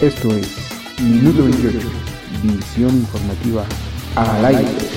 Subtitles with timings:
[0.00, 0.48] Esto es
[1.00, 1.78] Minuto 28,
[2.42, 3.64] visión informativa
[4.16, 4.93] al aire.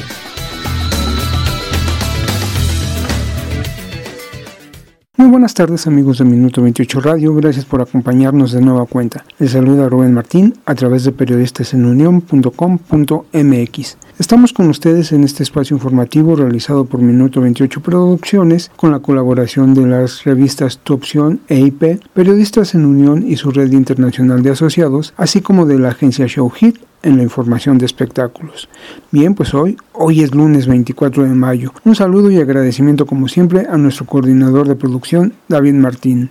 [5.30, 9.26] Buenas tardes amigos de Minuto 28 Radio, gracias por acompañarnos de nueva cuenta.
[9.40, 13.98] Les saluda Rubén Martín a través de periodistasenunión.com.mx.
[14.20, 19.74] Estamos con ustedes en este espacio informativo realizado por Minuto 28 Producciones con la colaboración
[19.74, 24.52] de las revistas Tu Opción e IP, Periodistas en Unión y su red internacional de
[24.52, 28.70] asociados, así como de la agencia Show Hit en la información de espectáculos.
[29.12, 31.74] Bien, pues hoy, hoy es lunes 24 de mayo.
[31.86, 36.30] Un saludo y agradecimiento como siempre a nuestro coordinador de producción, David Martín.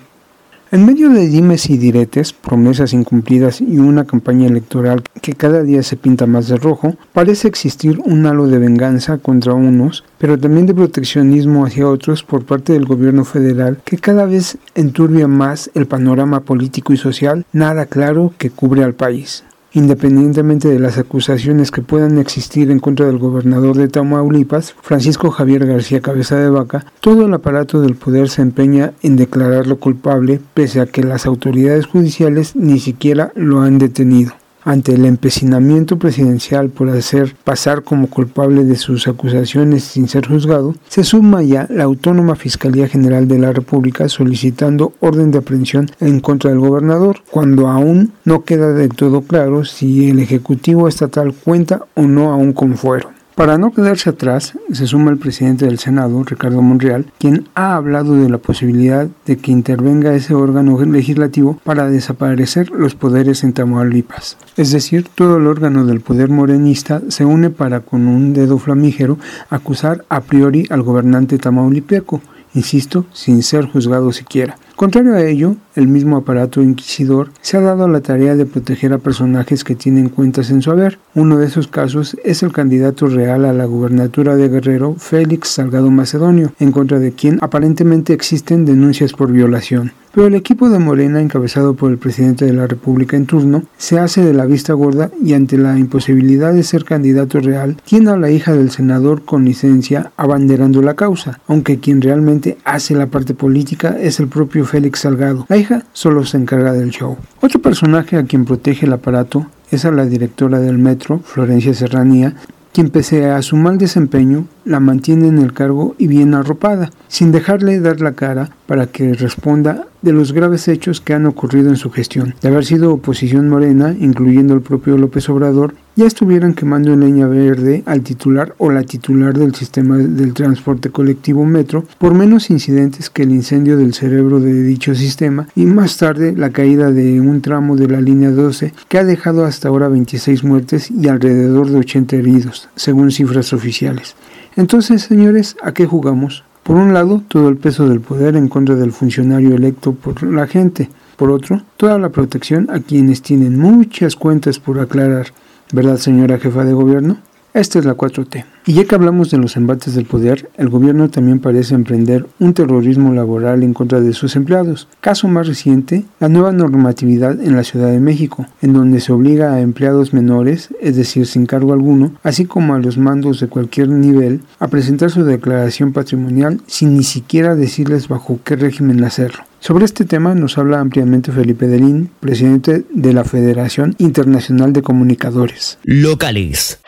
[0.73, 5.85] En medio de dimes y diretes, promesas incumplidas y una campaña electoral que cada día
[5.85, 10.67] se pinta más de rojo, parece existir un halo de venganza contra unos, pero también
[10.67, 15.87] de proteccionismo hacia otros por parte del gobierno federal que cada vez enturbia más el
[15.87, 19.46] panorama político y social nada claro que cubre al país.
[19.77, 25.67] Independientemente de las acusaciones que puedan existir en contra del gobernador de Tamaulipas, Francisco Javier
[25.67, 30.81] García Cabeza de Vaca, todo el aparato del poder se empeña en declararlo culpable pese
[30.81, 34.33] a que las autoridades judiciales ni siquiera lo han detenido
[34.67, 40.75] ante el empecinamiento presidencial por hacer pasar como culpable de sus acusaciones sin ser juzgado,
[40.89, 46.21] se suma ya la Autónoma Fiscalía General de la República solicitando orden de aprehensión en
[46.21, 51.87] contra del gobernador, cuando aún no queda del todo claro si el Ejecutivo Estatal cuenta
[51.95, 53.16] o no aún con fuero.
[53.37, 58.15] Para no quedarse atrás, se suma el presidente del Senado, Ricardo Monreal, quien ha hablado
[58.15, 64.39] de la posibilidad de que intervenga ese órgano legislativo para desaparecer los poderes en Tamaulipas.
[64.57, 69.19] Es decir, todo el órgano del poder morenista se une para con un dedo flamígero
[69.51, 72.23] acusar a priori al gobernante tamaulipeco,
[72.55, 74.57] insisto, sin ser juzgado siquiera.
[74.77, 78.99] Contrario a ello, el mismo aparato inquisidor se ha dado la tarea de proteger a
[78.99, 80.99] personajes que tienen cuentas en su haber.
[81.15, 85.91] Uno de esos casos es el candidato real a la gubernatura de Guerrero, Félix Salgado
[85.91, 89.93] Macedonio, en contra de quien aparentemente existen denuncias por violación.
[90.17, 93.99] Pero el equipo de Morena, encabezado por el presidente de la República en turno, se
[93.99, 98.17] hace de la vista gorda y ante la imposibilidad de ser candidato real, tiene a
[98.17, 103.35] la hija del senador con licencia abanderando la causa, aunque quien realmente hace la parte
[103.35, 105.47] política es el propio Félix Salgado.
[105.49, 107.17] La hija solo se encarga del show.
[107.41, 112.35] Otro personaje a quien protege el aparato es a la directora del metro, Florencia Serranía,
[112.73, 117.33] quien pese a su mal desempeño la mantiene en el cargo y bien arropada, sin
[117.33, 121.77] dejarle dar la cara para que responda de los graves hechos que han ocurrido en
[121.77, 122.35] su gestión.
[122.43, 127.27] De haber sido oposición morena, incluyendo el propio López Obrador, ya estuvieran quemando en leña
[127.27, 133.09] verde al titular o la titular del sistema del transporte colectivo Metro por menos incidentes
[133.09, 137.41] que el incendio del cerebro de dicho sistema y más tarde la caída de un
[137.41, 141.79] tramo de la línea 12 que ha dejado hasta ahora 26 muertes y alrededor de
[141.79, 144.15] 80 heridos, según cifras oficiales.
[144.57, 146.43] Entonces, señores, ¿a qué jugamos?
[146.63, 150.47] Por un lado, todo el peso del poder en contra del funcionario electo por la
[150.47, 150.89] gente.
[151.17, 155.27] Por otro, toda la protección a quienes tienen muchas cuentas por aclarar.
[155.73, 157.19] ¿Verdad, señora jefa de gobierno?
[157.57, 158.45] Esta es la 4T.
[158.67, 162.53] Y ya que hablamos de los embates del poder, el gobierno también parece emprender un
[162.53, 164.89] terrorismo laboral en contra de sus empleados.
[165.01, 169.55] Caso más reciente, la nueva normatividad en la Ciudad de México, en donde se obliga
[169.55, 173.89] a empleados menores, es decir, sin cargo alguno, así como a los mandos de cualquier
[173.89, 179.45] nivel, a presentar su declaración patrimonial sin ni siquiera decirles bajo qué régimen hacerlo.
[179.61, 185.79] Sobre este tema nos habla ampliamente Felipe Delín, presidente de la Federación Internacional de Comunicadores.
[185.85, 186.81] Locales.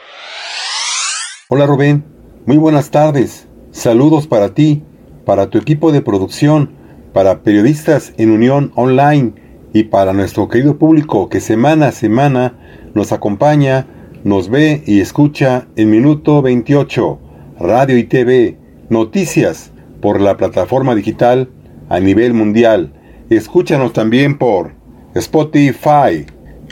[1.50, 2.04] Hola Rubén,
[2.44, 3.48] muy buenas tardes.
[3.70, 4.82] Saludos para ti,
[5.24, 6.72] para tu equipo de producción,
[7.14, 9.32] para periodistas en Unión Online
[9.72, 13.86] y para nuestro querido público que semana a semana nos acompaña,
[14.24, 17.18] nos ve y escucha en Minuto 28,
[17.60, 18.58] Radio y TV,
[18.90, 19.72] noticias
[20.02, 21.48] por la plataforma digital
[21.88, 22.92] a nivel mundial.
[23.30, 24.74] Escúchanos también por
[25.14, 26.26] Spotify.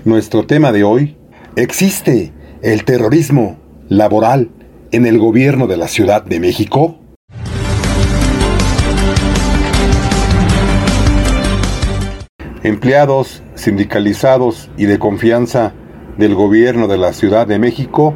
[0.04, 1.16] Nuestro tema de hoy,
[1.56, 3.56] ¿existe el terrorismo
[3.88, 4.50] laboral
[4.96, 6.98] en el gobierno de la Ciudad de México?
[12.62, 15.74] Empleados sindicalizados y de confianza
[16.16, 18.14] del gobierno de la Ciudad de México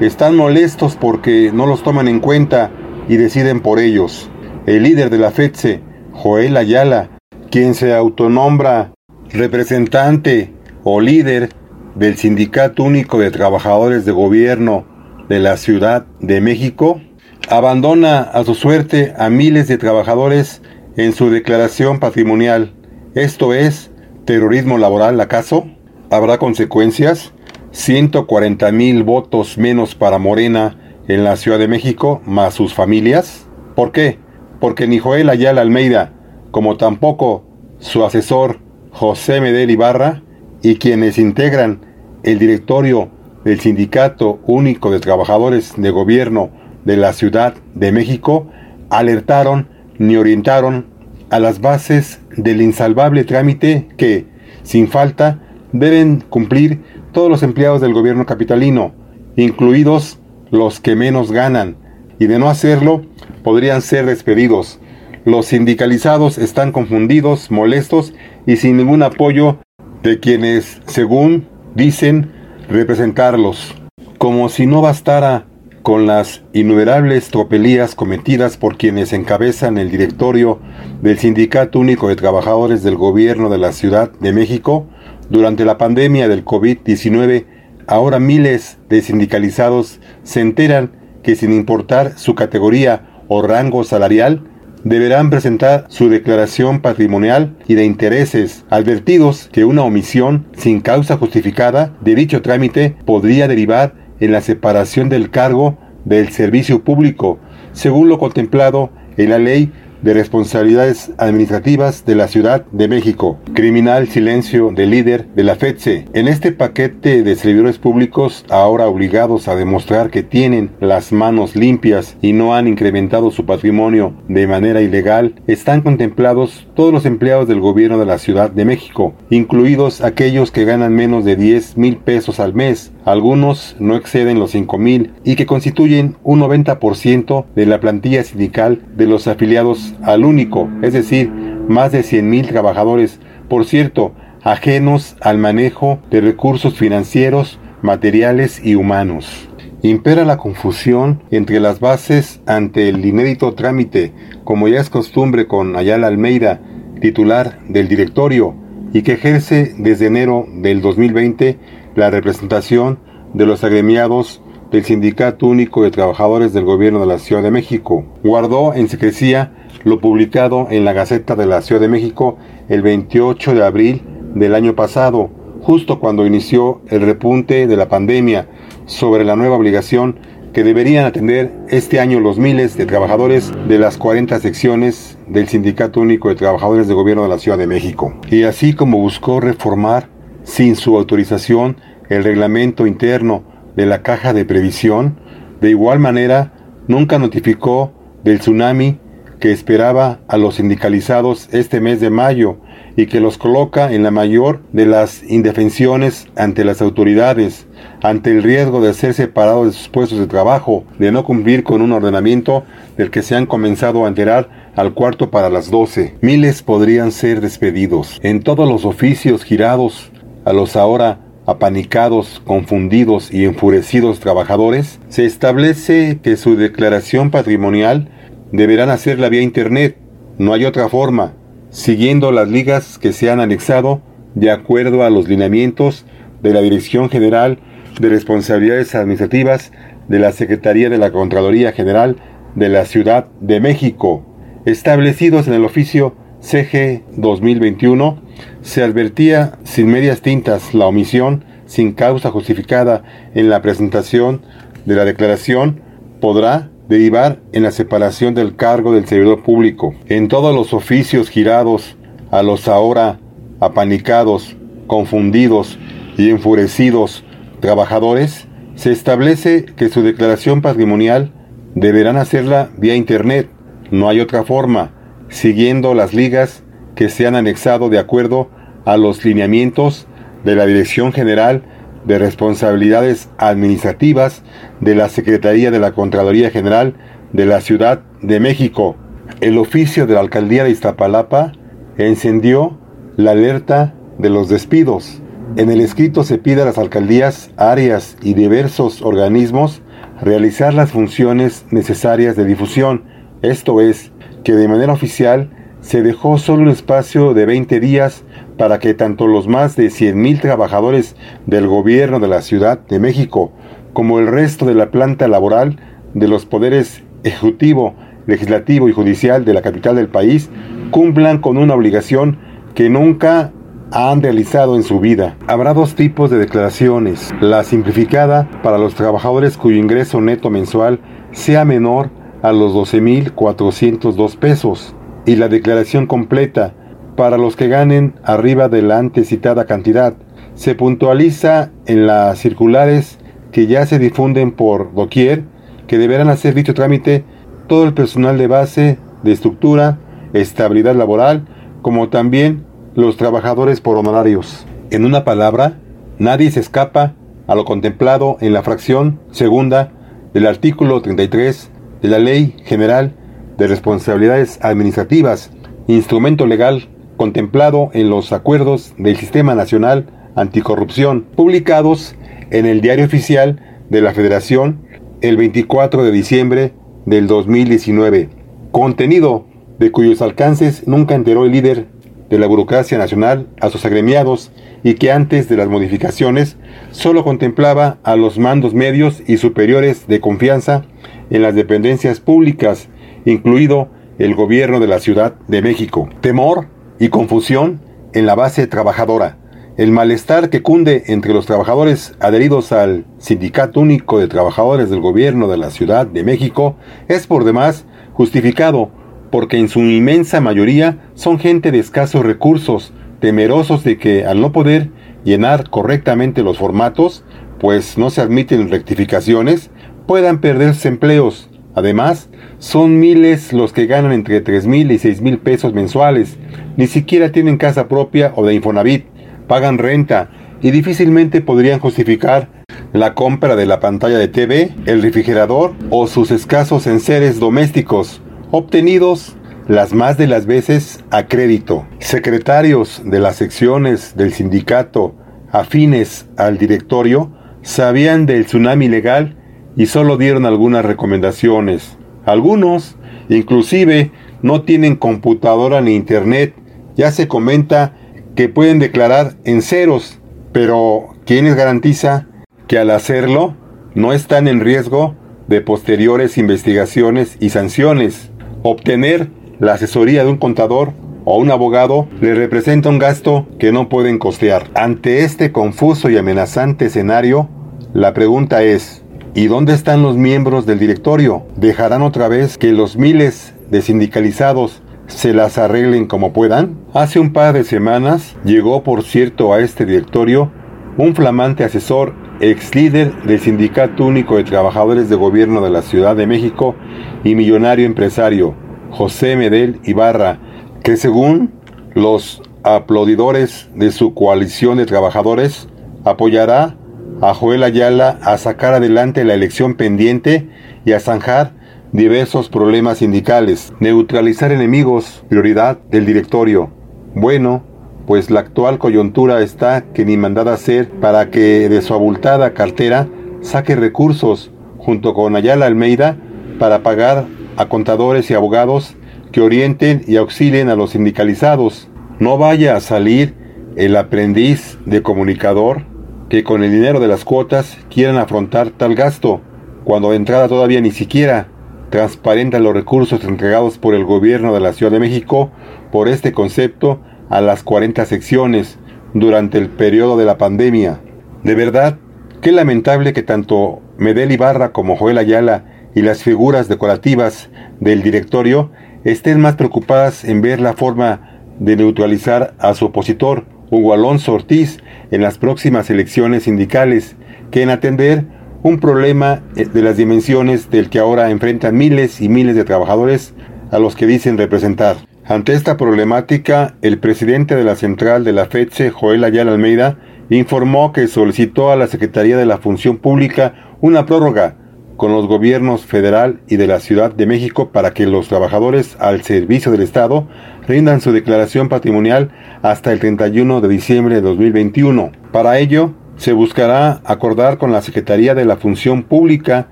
[0.00, 2.70] están molestos porque no los toman en cuenta
[3.08, 4.30] y deciden por ellos.
[4.66, 5.80] El líder de la FEDSE,
[6.12, 7.08] Joel Ayala,
[7.50, 8.92] quien se autonombra
[9.30, 10.52] representante
[10.84, 11.48] o líder
[11.94, 14.97] del Sindicato Único de Trabajadores de Gobierno
[15.28, 17.00] de la Ciudad de México,
[17.48, 20.62] abandona a su suerte a miles de trabajadores
[20.96, 22.72] en su declaración patrimonial.
[23.14, 23.90] Esto es
[24.24, 25.66] terrorismo laboral, ¿acaso?
[26.10, 27.32] ¿Habrá consecuencias?
[27.72, 33.46] 140 mil votos menos para Morena en la Ciudad de México, más sus familias.
[33.74, 34.18] ¿Por qué?
[34.60, 36.12] Porque ni Joel Ayala Almeida,
[36.50, 37.44] como tampoco
[37.78, 38.58] su asesor
[38.90, 40.22] José Medel Ibarra,
[40.62, 41.80] y quienes integran
[42.24, 43.10] el directorio
[43.44, 46.50] del Sindicato Único de Trabajadores de Gobierno
[46.84, 48.50] de la Ciudad de México,
[48.90, 49.68] alertaron
[49.98, 50.86] ni orientaron
[51.30, 54.26] a las bases del insalvable trámite que,
[54.62, 55.40] sin falta,
[55.72, 56.80] deben cumplir
[57.12, 58.92] todos los empleados del gobierno capitalino,
[59.36, 60.18] incluidos
[60.50, 61.76] los que menos ganan,
[62.18, 63.02] y de no hacerlo
[63.42, 64.80] podrían ser despedidos.
[65.24, 68.14] Los sindicalizados están confundidos, molestos
[68.46, 69.58] y sin ningún apoyo
[70.02, 72.32] de quienes, según dicen,
[72.68, 73.74] representarlos.
[74.18, 75.46] Como si no bastara
[75.82, 80.58] con las innumerables tropelías cometidas por quienes encabezan el directorio
[81.00, 84.86] del Sindicato Único de Trabajadores del Gobierno de la Ciudad de México,
[85.30, 87.46] durante la pandemia del COVID-19,
[87.86, 90.92] ahora miles de sindicalizados se enteran
[91.22, 94.42] que sin importar su categoría o rango salarial,
[94.84, 101.94] deberán presentar su declaración patrimonial y de intereses, advertidos que una omisión sin causa justificada
[102.00, 107.38] de dicho trámite podría derivar en la separación del cargo del servicio público,
[107.72, 109.72] según lo contemplado en la ley
[110.02, 113.38] de responsabilidades administrativas de la Ciudad de México.
[113.54, 116.06] Criminal silencio del líder de la FEDSE.
[116.12, 122.16] En este paquete de servidores públicos, ahora obligados a demostrar que tienen las manos limpias
[122.22, 127.60] y no han incrementado su patrimonio de manera ilegal, están contemplados todos los empleados del
[127.60, 132.40] gobierno de la Ciudad de México, incluidos aquellos que ganan menos de 10 mil pesos
[132.40, 137.80] al mes, algunos no exceden los 5 mil y que constituyen un 90% de la
[137.80, 141.30] plantilla sindical de los afiliados al único, es decir,
[141.68, 143.18] más de 100 mil trabajadores,
[143.48, 144.12] por cierto,
[144.42, 149.48] ajenos al manejo de recursos financieros, materiales y humanos.
[149.82, 154.12] Impera la confusión entre las bases ante el inédito trámite,
[154.44, 156.60] como ya es costumbre con Ayala Almeida,
[157.00, 158.54] titular del directorio,
[158.92, 161.58] y que ejerce desde enero del 2020
[161.98, 163.00] la representación
[163.34, 164.40] de los agremiados
[164.70, 168.04] del Sindicato Único de Trabajadores del Gobierno de la Ciudad de México.
[168.22, 169.52] Guardó en secrecía
[169.84, 174.02] lo publicado en la Gaceta de la Ciudad de México el 28 de abril
[174.34, 175.30] del año pasado,
[175.60, 178.48] justo cuando inició el repunte de la pandemia,
[178.86, 180.20] sobre la nueva obligación
[180.52, 186.00] que deberían atender este año los miles de trabajadores de las 40 secciones del Sindicato
[186.00, 188.14] Único de Trabajadores del Gobierno de la Ciudad de México.
[188.30, 190.08] Y así como buscó reformar
[190.48, 191.76] sin su autorización
[192.08, 193.42] el reglamento interno
[193.76, 195.16] de la caja de previsión,
[195.60, 196.52] de igual manera
[196.86, 197.92] nunca notificó
[198.24, 198.98] del tsunami
[199.38, 202.56] que esperaba a los sindicalizados este mes de mayo
[202.96, 207.68] y que los coloca en la mayor de las indefensiones ante las autoridades,
[208.02, 211.80] ante el riesgo de ser separados de sus puestos de trabajo, de no cumplir con
[211.80, 212.64] un ordenamiento
[212.96, 216.16] del que se han comenzado a enterar al cuarto para las doce.
[216.20, 218.18] Miles podrían ser despedidos.
[218.22, 220.10] En todos los oficios girados
[220.44, 228.10] a los ahora apanicados, confundidos y enfurecidos trabajadores, se establece que su declaración patrimonial
[228.52, 229.96] deberán hacerla vía Internet.
[230.36, 231.32] No hay otra forma,
[231.70, 234.02] siguiendo las ligas que se han anexado
[234.34, 236.04] de acuerdo a los lineamientos
[236.42, 237.58] de la Dirección General
[237.98, 239.72] de Responsabilidades Administrativas
[240.06, 242.16] de la Secretaría de la Contraloría General
[242.56, 244.22] de la Ciudad de México,
[244.66, 248.20] establecidos en el oficio CG 2021,
[248.62, 254.40] se advertía sin medias tintas la omisión sin causa justificada en la presentación
[254.84, 255.80] de la declaración
[256.20, 259.94] podrá derivar en la separación del cargo del servidor público.
[260.08, 261.96] En todos los oficios girados
[262.30, 263.20] a los ahora
[263.60, 264.56] apanicados,
[264.86, 265.78] confundidos
[266.16, 267.22] y enfurecidos
[267.60, 271.32] trabajadores, se establece que su declaración patrimonial
[271.74, 273.50] deberán hacerla vía Internet.
[273.90, 274.92] No hay otra forma
[275.28, 278.48] siguiendo las ligas que se han anexado de acuerdo
[278.86, 280.07] a los lineamientos
[280.44, 281.62] de la Dirección General
[282.04, 284.42] de Responsabilidades Administrativas
[284.80, 286.94] de la Secretaría de la Contraloría General
[287.32, 288.96] de la Ciudad de México.
[289.40, 291.52] El oficio de la Alcaldía de Iztapalapa
[291.96, 292.78] encendió
[293.16, 295.20] la alerta de los despidos.
[295.56, 299.82] En el escrito se pide a las alcaldías, áreas y diversos organismos
[300.20, 303.04] realizar las funciones necesarias de difusión,
[303.42, 304.12] esto es,
[304.44, 308.24] que de manera oficial se dejó solo un espacio de 20 días
[308.58, 313.52] para que tanto los más de 100.000 trabajadores del gobierno de la Ciudad de México
[313.92, 315.78] como el resto de la planta laboral
[316.14, 317.94] de los poderes ejecutivo,
[318.26, 320.50] legislativo y judicial de la capital del país
[320.90, 322.38] cumplan con una obligación
[322.74, 323.52] que nunca
[323.90, 325.36] han realizado en su vida.
[325.46, 327.32] Habrá dos tipos de declaraciones.
[327.40, 331.00] La simplificada para los trabajadores cuyo ingreso neto mensual
[331.32, 332.10] sea menor
[332.42, 334.94] a los 12.402 pesos
[335.26, 336.74] y la declaración completa
[337.18, 340.14] para los que ganen arriba de la antes citada cantidad.
[340.54, 343.18] Se puntualiza en las circulares
[343.50, 345.42] que ya se difunden por doquier
[345.88, 347.24] que deberán hacer dicho trámite
[347.66, 349.98] todo el personal de base, de estructura,
[350.32, 351.48] estabilidad laboral,
[351.82, 354.64] como también los trabajadores por honorarios.
[354.92, 355.80] En una palabra,
[356.20, 357.14] nadie se escapa
[357.48, 359.90] a lo contemplado en la fracción segunda
[360.34, 363.16] del artículo 33 de la Ley General
[363.56, 365.50] de Responsabilidades Administrativas,
[365.88, 370.06] instrumento legal contemplado en los acuerdos del Sistema Nacional
[370.36, 372.14] Anticorrupción, publicados
[372.50, 373.60] en el Diario Oficial
[373.90, 374.78] de la Federación
[375.20, 376.72] el 24 de diciembre
[377.04, 378.30] del 2019,
[378.70, 379.46] contenido
[379.78, 381.88] de cuyos alcances nunca enteró el líder
[382.30, 384.52] de la burocracia nacional a sus agremiados
[384.84, 386.56] y que antes de las modificaciones
[386.92, 390.84] solo contemplaba a los mandos medios y superiores de confianza
[391.30, 392.88] en las dependencias públicas,
[393.24, 393.88] incluido
[394.20, 396.08] el gobierno de la Ciudad de México.
[396.20, 397.80] Temor y confusión
[398.12, 399.36] en la base trabajadora.
[399.76, 405.46] El malestar que cunde entre los trabajadores adheridos al Sindicato Único de Trabajadores del Gobierno
[405.46, 406.76] de la Ciudad de México
[407.06, 408.90] es por demás justificado
[409.30, 414.52] porque en su inmensa mayoría son gente de escasos recursos, temerosos de que al no
[414.52, 414.90] poder
[415.24, 417.24] llenar correctamente los formatos,
[417.60, 419.70] pues no se admiten rectificaciones,
[420.06, 421.50] puedan perderse empleos.
[421.74, 426.36] Además, son miles los que ganan entre 3 mil y 6 mil pesos mensuales,
[426.76, 429.06] ni siquiera tienen casa propia o de Infonavit,
[429.46, 432.48] pagan renta y difícilmente podrían justificar
[432.92, 439.36] la compra de la pantalla de TV, el refrigerador o sus escasos enseres domésticos obtenidos
[439.68, 441.86] las más de las veces a crédito.
[441.98, 445.14] Secretarios de las secciones del sindicato
[445.52, 447.32] afines al directorio
[447.62, 449.36] sabían del tsunami legal
[449.78, 451.96] y solo dieron algunas recomendaciones.
[452.26, 452.96] Algunos,
[453.28, 454.10] inclusive,
[454.42, 456.52] no tienen computadora ni internet.
[456.96, 457.94] Ya se comenta
[458.34, 460.18] que pueden declarar en ceros,
[460.52, 462.26] pero ¿quién les garantiza
[462.66, 463.54] que al hacerlo
[463.94, 465.14] no están en riesgo
[465.46, 468.32] de posteriores investigaciones y sanciones?
[468.64, 469.30] Obtener
[469.60, 470.92] la asesoría de un contador
[471.24, 474.64] o un abogado le representa un gasto que no pueden costear.
[474.74, 477.48] Ante este confuso y amenazante escenario,
[477.92, 479.04] la pregunta es,
[479.34, 481.42] ¿y dónde están los miembros del directorio?
[481.56, 486.78] ¿Dejarán otra vez que los miles de sindicalizados se las arreglen como puedan?
[486.94, 490.50] Hace un par de semanas llegó, por cierto, a este directorio
[490.96, 496.16] un flamante asesor, ex líder del Sindicato Único de Trabajadores de Gobierno de la Ciudad
[496.16, 496.74] de México
[497.22, 498.54] y millonario empresario,
[498.90, 500.38] José Medel Ibarra,
[500.82, 501.52] que según
[501.94, 505.68] los aplaudidores de su coalición de trabajadores,
[506.04, 506.76] apoyará
[507.20, 510.48] a Joel Ayala a sacar adelante la elección pendiente
[510.84, 511.52] y a zanjar
[511.92, 516.70] diversos problemas sindicales, neutralizar enemigos, prioridad del directorio.
[517.14, 517.62] Bueno,
[518.06, 523.08] pues la actual coyuntura está que ni mandada ser para que de su abultada cartera
[523.40, 526.16] saque recursos junto con Ayala Almeida
[526.58, 528.94] para pagar a contadores y abogados
[529.32, 531.88] que orienten y auxilien a los sindicalizados.
[532.18, 533.34] No vaya a salir
[533.76, 535.82] el aprendiz de comunicador
[536.28, 539.40] que con el dinero de las cuotas quieran afrontar tal gasto,
[539.84, 541.48] cuando de entrada todavía ni siquiera
[541.90, 545.50] transparentan los recursos entregados por el gobierno de la Ciudad de México
[545.90, 548.78] por este concepto a las 40 secciones
[549.14, 551.00] durante el periodo de la pandemia.
[551.42, 551.98] De verdad,
[552.42, 557.48] qué lamentable que tanto Medel Ibarra como Joel Ayala y las figuras decorativas
[557.80, 558.70] del directorio
[559.04, 564.78] estén más preocupadas en ver la forma de neutralizar a su opositor, Hugo Alonso Ortiz,
[565.10, 567.16] en las próximas elecciones sindicales,
[567.50, 568.24] que en atender
[568.62, 573.34] un problema eh, de las dimensiones del que ahora enfrentan miles y miles de trabajadores
[573.70, 574.96] a los que dicen representar.
[575.24, 579.98] Ante esta problemática, el presidente de la central de la FECHE, Joel Ayala Almeida,
[580.30, 584.56] informó que solicitó a la Secretaría de la Función Pública una prórroga
[584.96, 589.22] con los gobiernos federal y de la Ciudad de México para que los trabajadores al
[589.22, 590.26] servicio del Estado
[590.68, 592.30] rindan su declaración patrimonial
[592.62, 595.10] hasta el 31 de diciembre de 2021.
[595.32, 599.68] Para ello, se buscará acordar con la Secretaría de la Función Pública,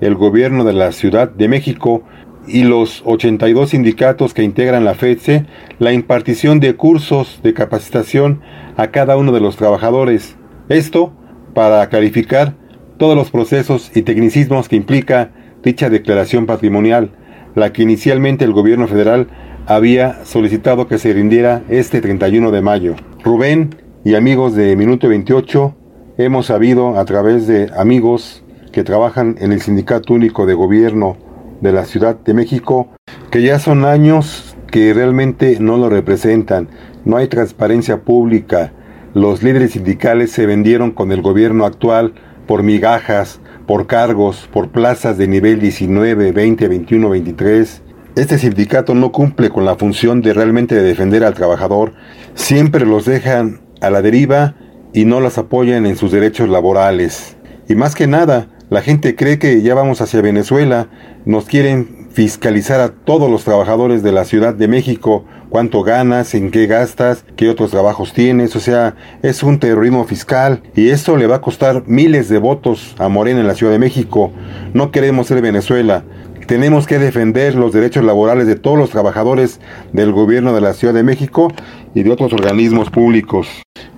[0.00, 2.02] el gobierno de la Ciudad de México
[2.48, 5.46] y los 82 sindicatos que integran la FEDSE
[5.78, 8.40] la impartición de cursos de capacitación
[8.76, 10.36] a cada uno de los trabajadores.
[10.68, 11.12] Esto
[11.54, 12.54] para clarificar
[12.96, 15.30] todos los procesos y tecnicismos que implica
[15.62, 17.12] dicha declaración patrimonial,
[17.54, 19.28] la que inicialmente el gobierno federal
[19.68, 22.96] había solicitado que se rindiera este 31 de mayo.
[23.22, 25.74] Rubén y amigos de Minuto 28
[26.16, 31.18] hemos sabido a través de amigos que trabajan en el Sindicato Único de Gobierno
[31.60, 32.88] de la Ciudad de México
[33.30, 36.68] que ya son años que realmente no lo representan,
[37.04, 38.72] no hay transparencia pública,
[39.12, 42.14] los líderes sindicales se vendieron con el gobierno actual
[42.46, 47.82] por migajas, por cargos, por plazas de nivel 19, 20, 21, 23.
[48.18, 51.92] Este sindicato no cumple con la función de realmente defender al trabajador,
[52.34, 54.56] siempre los dejan a la deriva
[54.92, 57.36] y no las apoyan en sus derechos laborales.
[57.68, 60.88] Y más que nada, la gente cree que ya vamos hacia Venezuela,
[61.26, 66.50] nos quieren fiscalizar a todos los trabajadores de la Ciudad de México, cuánto ganas, en
[66.50, 71.28] qué gastas, qué otros trabajos tienes, o sea, es un terrorismo fiscal y esto le
[71.28, 74.32] va a costar miles de votos a Morena en la Ciudad de México.
[74.74, 76.02] No queremos ser Venezuela.
[76.48, 79.60] Tenemos que defender los derechos laborales de todos los trabajadores
[79.92, 81.52] del gobierno de la Ciudad de México
[81.94, 83.46] y de otros organismos públicos.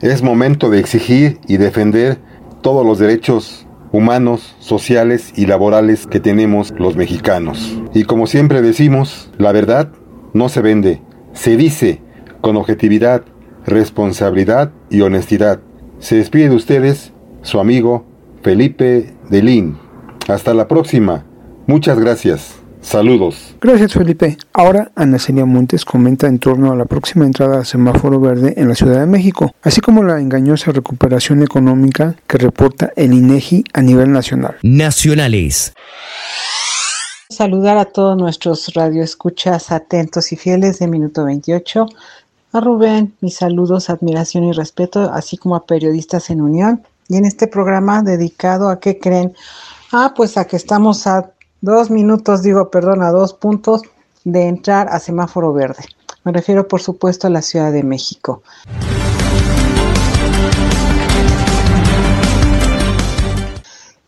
[0.00, 2.18] Es momento de exigir y defender
[2.60, 7.80] todos los derechos humanos, sociales y laborales que tenemos los mexicanos.
[7.94, 9.92] Y como siempre decimos, la verdad
[10.32, 11.00] no se vende,
[11.32, 12.02] se dice
[12.40, 13.22] con objetividad,
[13.64, 15.60] responsabilidad y honestidad.
[16.00, 18.06] Se despide de ustedes su amigo
[18.42, 19.78] Felipe Delín.
[20.26, 21.29] Hasta la próxima.
[21.70, 22.54] Muchas gracias.
[22.82, 23.54] Saludos.
[23.60, 24.36] Gracias Felipe.
[24.52, 28.68] Ahora Ana Celia Montes comenta en torno a la próxima entrada a semáforo verde en
[28.68, 33.82] la Ciudad de México, así como la engañosa recuperación económica que reporta el INEGI a
[33.82, 34.56] nivel nacional.
[34.64, 35.72] Nacionales.
[37.28, 41.86] Saludar a todos nuestros radioescuchas atentos y fieles de Minuto 28.
[42.52, 46.82] A Rubén, mis saludos, admiración y respeto, así como a periodistas en unión.
[47.08, 49.34] Y en este programa dedicado a qué creen?
[49.92, 53.82] Ah, pues a que estamos a dos minutos, digo, perdón, a dos puntos
[54.24, 55.84] de entrar a semáforo verde.
[56.24, 58.42] Me refiero, por supuesto, a la Ciudad de México.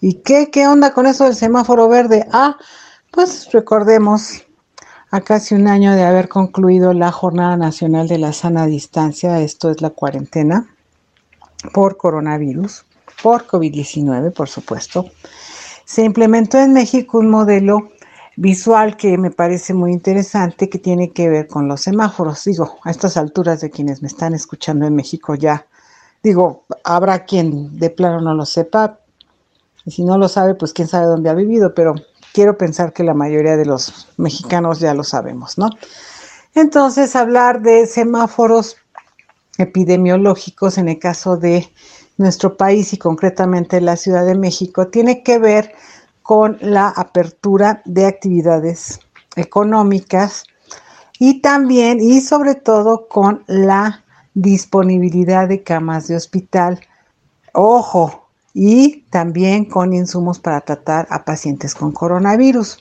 [0.01, 2.27] ¿Y qué, qué onda con eso del semáforo verde?
[2.33, 2.57] Ah,
[3.11, 4.43] pues recordemos
[5.11, 9.71] a casi un año de haber concluido la Jornada Nacional de la Sana Distancia, esto
[9.71, 10.75] es la cuarentena,
[11.73, 12.85] por coronavirus,
[13.23, 15.07] por COVID-19, por supuesto
[15.85, 17.91] se implementó en México un modelo
[18.37, 22.45] visual que me parece muy interesante que tiene que ver con los semáforos.
[22.45, 25.67] Digo, a estas alturas de quienes me están escuchando en México ya,
[26.23, 28.99] digo, habrá quien de plano no lo sepa.
[29.85, 31.95] Y si no lo sabe, pues quién sabe dónde ha vivido, pero
[32.33, 35.71] quiero pensar que la mayoría de los mexicanos ya lo sabemos, ¿no?
[36.55, 38.77] Entonces, hablar de semáforos
[39.59, 41.69] epidemiológicos en el caso de
[42.23, 45.73] nuestro país y concretamente la Ciudad de México tiene que ver
[46.23, 49.01] con la apertura de actividades
[49.37, 50.45] económicas
[51.19, 54.05] y también y sobre todo con la
[54.35, 56.81] disponibilidad de camas de hospital.
[57.53, 58.23] Ojo,
[58.55, 62.79] y también con insumos para tratar a pacientes con coronavirus,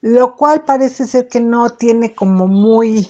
[0.00, 3.08] lo cual parece ser que no tiene como muy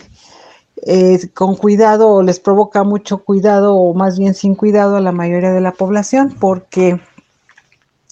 [0.85, 5.12] eh, con cuidado o les provoca mucho cuidado o más bien sin cuidado a la
[5.12, 7.01] mayoría de la población porque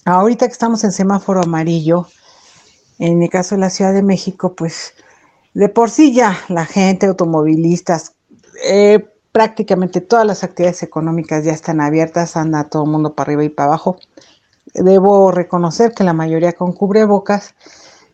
[0.05, 2.07] ahorita que estamos en semáforo amarillo,
[2.97, 4.93] en el caso de la Ciudad de México, pues
[5.53, 8.13] de por sí ya la gente, automovilistas,
[8.63, 13.43] eh, prácticamente todas las actividades económicas ya están abiertas, anda todo el mundo para arriba
[13.43, 13.97] y para abajo.
[14.73, 17.53] Debo reconocer que la mayoría con cubrebocas,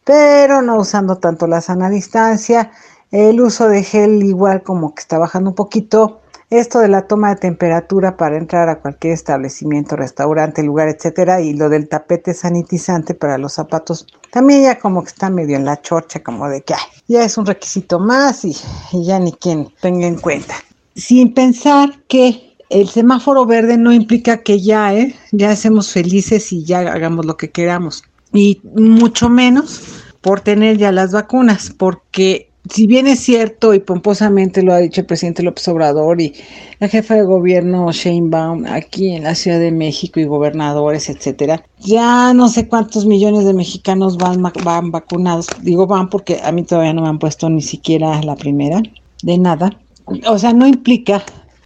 [0.04, 2.72] pero no usando tanto la sana distancia
[3.12, 6.22] el uso de gel igual como que está bajando un poquito.
[6.50, 11.54] Esto de la toma de temperatura para entrar a cualquier establecimiento, restaurante, lugar, etcétera, y
[11.54, 15.82] lo del tapete sanitizante para los zapatos, también ya como que está medio en la
[15.82, 16.74] chorcha, como de que
[17.10, 18.56] ya es un requisito más y,
[18.94, 20.56] ya ni quien tenga en cuenta.
[20.96, 25.16] Sin pensar que el semáforo verde no implica que ya, ¿eh?
[25.34, 28.04] ya seamos felices y ya hagamos lo que queramos.
[28.32, 29.82] Y mucho menos
[30.22, 35.02] por tener ya las vacunas, porque si bien es cierto y pomposamente lo ha dicho
[35.02, 36.34] el presidente López Obrador y
[36.80, 41.64] la jefa de gobierno Shane Baum aquí en la Ciudad de México y gobernadores, etcétera,
[41.80, 45.48] ya no sé cuántos millones de mexicanos van, van vacunados.
[45.62, 48.82] Digo van porque a mí todavía no me han puesto ni siquiera la primera,
[49.24, 49.80] de nada.
[50.28, 51.24] O sea, no implica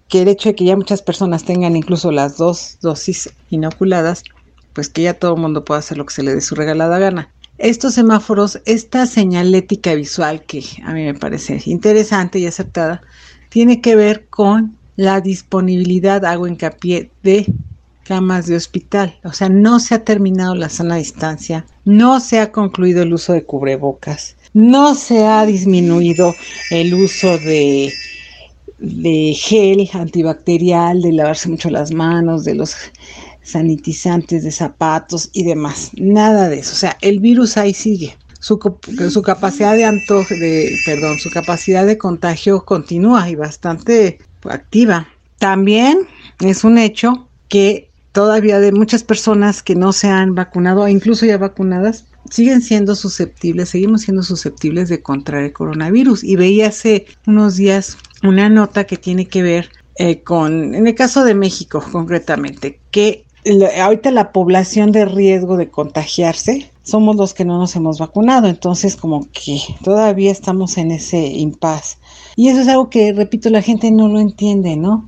[0.07, 4.23] que el hecho de que ya muchas personas tengan incluso las dos dosis inoculadas,
[4.73, 6.99] pues que ya todo el mundo pueda hacer lo que se le dé su regalada
[6.99, 7.31] gana
[7.61, 13.01] estos semáforos, esta señalética visual que a mí me parece interesante y aceptada,
[13.49, 17.45] tiene que ver con la disponibilidad, hago hincapié, de
[18.03, 19.17] camas de hospital.
[19.23, 23.33] O sea, no se ha terminado la sana distancia, no se ha concluido el uso
[23.33, 24.35] de cubrebocas.
[24.53, 26.33] no se ha disminuido
[26.71, 27.93] el uso de,
[28.79, 32.75] de gel antibacterial, de lavarse mucho las manos, de los
[33.43, 35.91] sanitizantes de zapatos y demás.
[35.97, 36.73] Nada de eso.
[36.73, 38.17] O sea, el virus ahí sigue.
[38.39, 38.59] Su,
[39.11, 45.07] su capacidad de antojo, de, perdón, su capacidad de contagio continúa y bastante activa.
[45.37, 46.07] También
[46.39, 51.37] es un hecho que todavía de muchas personas que no se han vacunado, incluso ya
[51.37, 56.23] vacunadas, siguen siendo susceptibles, seguimos siendo susceptibles de contraer el coronavirus.
[56.23, 60.95] Y veía hace unos días una nota que tiene que ver eh, con, en el
[60.95, 63.25] caso de México concretamente, que
[63.79, 68.95] ahorita la población de riesgo de contagiarse somos los que no nos hemos vacunado, entonces
[68.95, 71.97] como que todavía estamos en ese impas.
[72.35, 75.07] Y eso es algo que, repito, la gente no lo entiende, ¿no?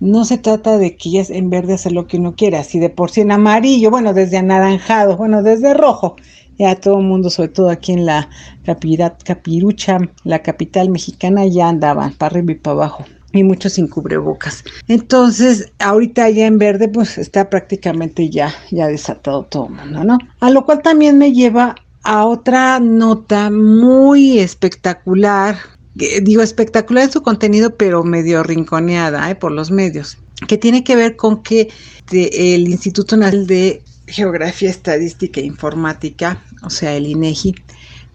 [0.00, 2.90] No se trata de que ya en verde hacer lo que uno quiera, si de
[2.90, 6.16] por sí en amarillo, bueno, desde anaranjado, bueno, desde rojo,
[6.58, 8.28] ya todo el mundo, sobre todo aquí en la
[8.64, 14.64] Capirucha, la capital mexicana, ya andaban para arriba y para abajo y muchos sin cubrebocas.
[14.88, 20.18] Entonces, ahorita ya en verde, pues está prácticamente ya, ya desatado todo el mundo, ¿no?
[20.40, 25.56] A lo cual también me lleva a otra nota muy espectacular,
[25.94, 29.34] digo espectacular en su contenido, pero medio rinconeada ¿eh?
[29.34, 31.68] por los medios, que tiene que ver con que
[32.12, 37.54] el Instituto Nacional de Geografía, Estadística e Informática, o sea, el INEGI,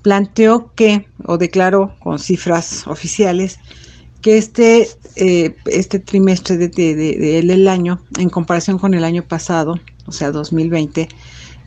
[0.03, 3.59] planteó que, o declaró con cifras oficiales,
[4.21, 10.11] que este, eh, este trimestre del de, año, en comparación con el año pasado, o
[10.11, 11.07] sea, 2020,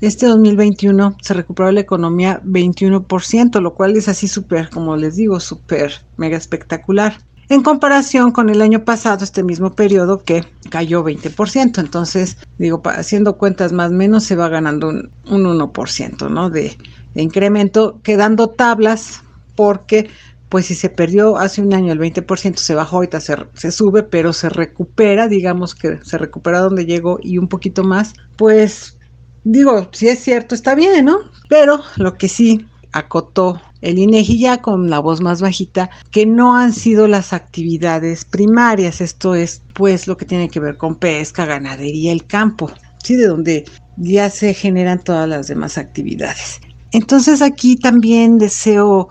[0.01, 5.39] este 2021 se recuperó la economía 21%, lo cual es así súper, como les digo,
[5.39, 7.19] súper mega espectacular.
[7.49, 11.79] En comparación con el año pasado, este mismo periodo que cayó 20%.
[11.79, 16.51] Entonces, digo, haciendo cuentas más o menos, se va ganando un, 1%, ¿no?
[16.51, 16.77] De,
[17.15, 19.23] de incremento, quedando tablas
[19.55, 20.09] porque
[20.53, 24.35] pues si se perdió hace un año el 20%, se bajó, ahorita se, sube, pero
[24.35, 28.99] se recupera, digamos que se recupera donde llegó y un poquito más, pues
[29.45, 31.21] digo, si es cierto, está bien, ¿no?
[31.49, 36.55] Pero lo que sí acotó el INEGI ya con la voz más bajita, que no
[36.55, 41.47] han sido las actividades primarias, esto es pues lo que tiene que ver con pesca,
[41.47, 42.71] ganadería, el campo,
[43.03, 43.17] ¿sí?
[43.17, 43.65] De donde
[43.97, 46.61] ya se generan todas las demás actividades.
[46.91, 49.09] Entonces aquí también deseo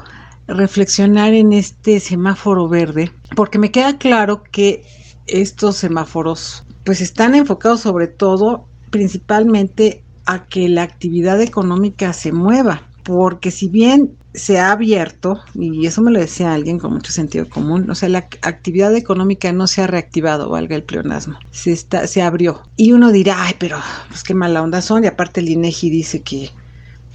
[0.53, 4.83] reflexionar en este semáforo verde, porque me queda claro que
[5.27, 12.87] estos semáforos pues están enfocados sobre todo principalmente a que la actividad económica se mueva,
[13.03, 17.49] porque si bien se ha abierto, y eso me lo decía alguien con mucho sentido
[17.49, 22.07] común, o sea, la actividad económica no se ha reactivado, valga el pleonasmo, se, está,
[22.07, 22.63] se abrió.
[22.77, 26.21] Y uno dirá, ay, pero pues qué mala onda son, y aparte el INEGI dice
[26.21, 26.49] que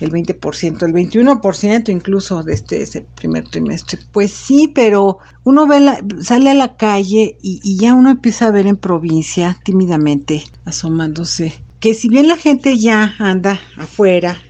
[0.00, 3.98] el 20%, el 21% incluso de este ese primer trimestre.
[4.12, 5.80] Pues sí, pero uno ve
[6.22, 11.54] sale a la calle y, y, ya uno empieza a ver en provincia tímidamente asomándose
[11.80, 14.40] que si bien la gente ya anda afuera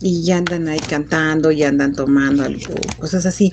[0.00, 3.52] y ya andan ahí cantando, y andan tomando algo, cosas así,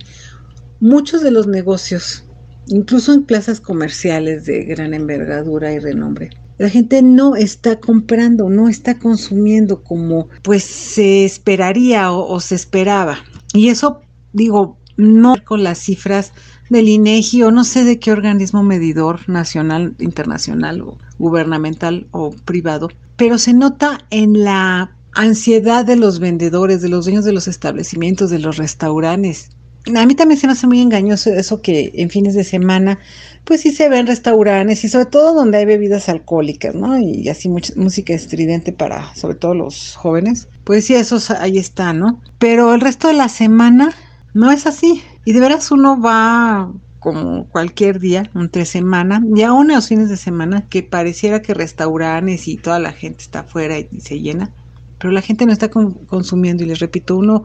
[0.80, 2.26] muchos de los negocios,
[2.68, 8.70] incluso en plazas comerciales de gran envergadura y renombre, la gente no está comprando, no
[8.70, 13.18] está consumiendo como pues se esperaría o, se esperaba.
[13.52, 16.34] Y eso, digo, no con las cifras
[16.70, 22.90] del INEGI o no sé de qué organismo medidor nacional, internacional o gubernamental o privado,
[23.16, 28.30] pero se nota en la ansiedad de los vendedores, de los dueños de los establecimientos,
[28.30, 29.50] de los restaurantes,
[29.96, 33.00] a mí también se me hace muy engañoso eso que en fines de semana,
[33.46, 37.00] pues sí se ven restaurantes y sobre todo donde hay bebidas alcohólicas, ¿no?
[37.00, 40.48] Y así mucha música estridente para sobre todo los jóvenes.
[40.64, 42.22] Pues sí, esos ahí están, ¿no?
[42.38, 43.94] Pero el resto de la semana
[44.34, 45.04] no es así.
[45.26, 50.18] Y de veras uno va como cualquier día, entre semana, y aún los fines de
[50.18, 54.52] semana, que pareciera que restaurantes y toda la gente está afuera y, se llena,
[55.00, 57.44] pero la gente no está consumiendo y les repito, uno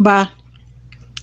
[0.00, 0.34] va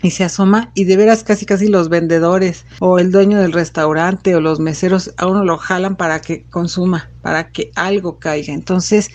[0.01, 4.35] y se asoma y de veras casi casi los vendedores o el dueño del restaurante
[4.35, 8.53] o los meseros a uno lo jalan para que consuma, para que algo caiga.
[8.53, 9.09] Entonces,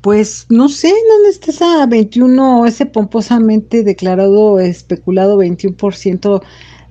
[0.00, 6.42] pues no sé dónde está esa 21, ese pomposamente declarado, especulado 21%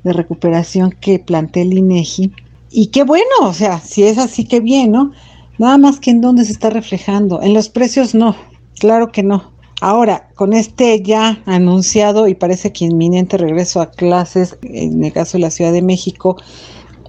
[0.03, 2.33] de recuperación que plantea el INEGI.
[2.71, 5.11] Y qué bueno, o sea, si es así, qué bien, ¿no?
[5.59, 7.41] Nada más que en dónde se está reflejando.
[7.43, 8.35] En los precios no,
[8.79, 9.52] claro que no.
[9.83, 15.37] Ahora, con este ya anunciado y parece que inminente regreso a clases, en el caso
[15.37, 16.37] de la Ciudad de México,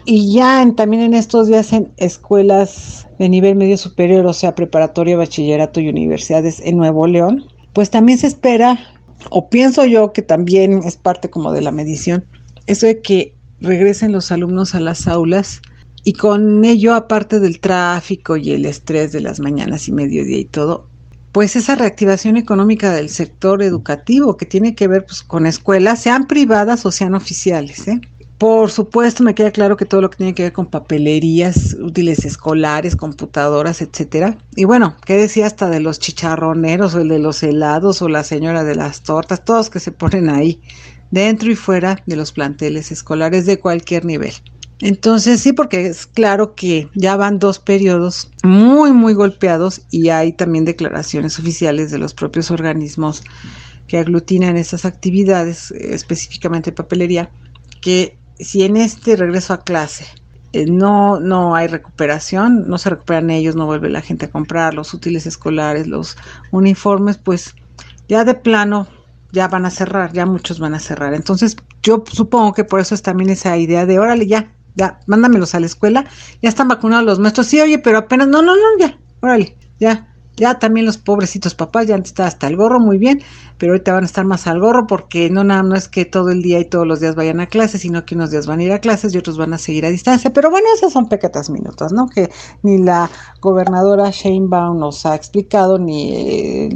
[0.05, 5.17] y ya también en estos días en escuelas de nivel medio superior, o sea, preparatoria,
[5.17, 8.77] bachillerato y universidades en Nuevo León, pues también se espera
[9.31, 12.25] o pienso yo que también es parte como de la medición,
[12.67, 15.63] eso de que regresen los alumnos a las aulas
[16.03, 20.45] y con ello, aparte del tráfico y el estrés de las mañanas y mediodía y
[20.45, 20.89] todo,
[21.35, 26.29] pues esa reactivación económica del sector educativo que tiene que ver pues, con escuelas, sean
[26.29, 27.89] privadas o sean oficiales.
[27.89, 28.01] ¿eh?
[28.39, 32.25] Por supuesto, me queda claro que todo lo que tiene que ver con papelerías, útiles
[32.25, 34.39] escolares, computadoras, etcétera.
[34.55, 38.23] Y bueno, ¿qué decía hasta de los chicharroneros o el de los helados o la
[38.23, 39.45] señora de las tortas?
[39.45, 40.63] Todos que se ponen ahí,
[41.11, 44.35] dentro y fuera de los planteles escolares de cualquier nivel.
[44.81, 50.33] Entonces sí, porque es claro que ya van dos periodos muy, muy golpeados y hay
[50.33, 53.23] también declaraciones oficiales de los propios organismos
[53.87, 57.31] que aglutinan esas actividades, específicamente papelería,
[57.81, 60.07] que si en este regreso a clase
[60.53, 64.75] eh, no, no hay recuperación, no se recuperan ellos, no vuelve la gente a comprar
[64.75, 66.17] los útiles escolares, los
[66.51, 67.55] uniformes, pues
[68.09, 68.87] ya de plano
[69.33, 71.13] ya van a cerrar, ya muchos van a cerrar.
[71.13, 75.55] Entonces yo supongo que por eso es también esa idea de, órale, ya, ya, mándamelos
[75.55, 76.05] a la escuela,
[76.43, 80.15] ya están vacunados los maestros, sí, oye, pero apenas, no, no, no, ya, órale, ya,
[80.37, 83.23] ya también los pobrecitos papás, ya está hasta el gorro, muy bien,
[83.57, 86.31] pero ahorita van a estar más al gorro porque no nada, no es que todo
[86.31, 88.65] el día y todos los días vayan a clases, sino que unos días van a
[88.65, 91.51] ir a clases y otros van a seguir a distancia, pero bueno, esas son pequeñas
[91.51, 92.09] minutos, ¿no?
[92.09, 92.31] Que
[92.63, 93.11] ni la
[93.41, 96.69] gobernadora Shane Baum nos ha explicado, ni eh,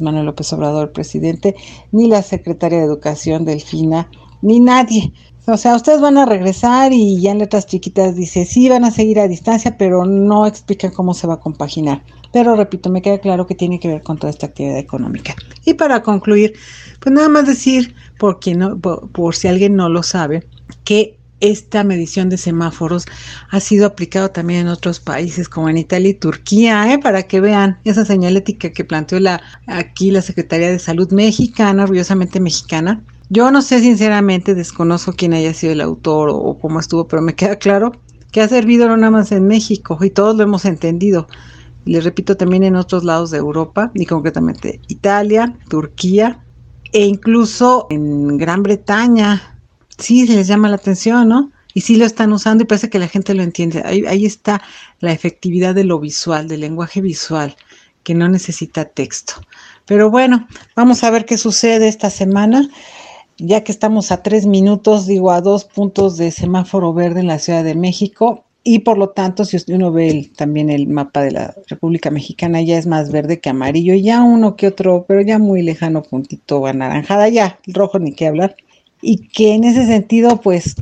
[0.00, 1.56] Manuel López Obrador, presidente,
[1.90, 4.08] ni la secretaria de Educación, Delfina,
[4.42, 5.12] ni nadie.
[5.52, 8.90] O sea, ustedes van a regresar y ya en letras chiquitas dice, sí, van a
[8.90, 12.02] seguir a distancia, pero no explican cómo se va a compaginar.
[12.32, 15.34] Pero repito, me queda claro que tiene que ver con toda esta actividad económica.
[15.64, 16.54] Y para concluir,
[17.00, 20.46] pues nada más decir, por, no, por, si alguien no lo sabe,
[20.84, 23.06] que esta medición de semáforos
[23.50, 26.98] ha sido aplicado también en otros países como en Italia y Turquía, ¿eh?
[26.98, 32.40] para que vean esa señalética que planteó la, aquí la Secretaría de Salud mexicana, orgullosamente
[32.40, 37.22] mexicana, yo no sé sinceramente, desconozco quién haya sido el autor o, cómo estuvo, pero
[37.22, 37.92] me queda claro
[38.32, 41.28] que ha servido no nada más en México y todos lo hemos entendido.
[41.84, 46.42] Les repito, también en otros lados de Europa y concretamente Italia, Turquía
[46.92, 49.56] e incluso en Gran Bretaña.
[49.96, 51.52] Sí, se les llama la atención, ¿no?
[51.72, 53.82] Y sí lo están usando y parece que la gente lo entiende.
[53.84, 54.60] Ahí, ahí está
[54.98, 57.54] la efectividad de lo visual, del lenguaje visual,
[58.02, 59.34] que no necesita texto.
[59.86, 62.68] Pero bueno, vamos a ver qué sucede esta semana
[63.40, 67.38] ya que estamos a tres minutos, digo, a dos puntos de semáforo verde en la
[67.38, 68.44] Ciudad de México.
[68.62, 72.76] Y por lo tanto, si uno ve también el mapa de la República Mexicana, ya
[72.76, 77.28] es más verde que amarillo, ya uno que otro, pero ya muy lejano, puntito anaranjada,
[77.30, 78.56] ya, rojo ni qué hablar.
[79.00, 80.76] Y que en ese sentido, pues,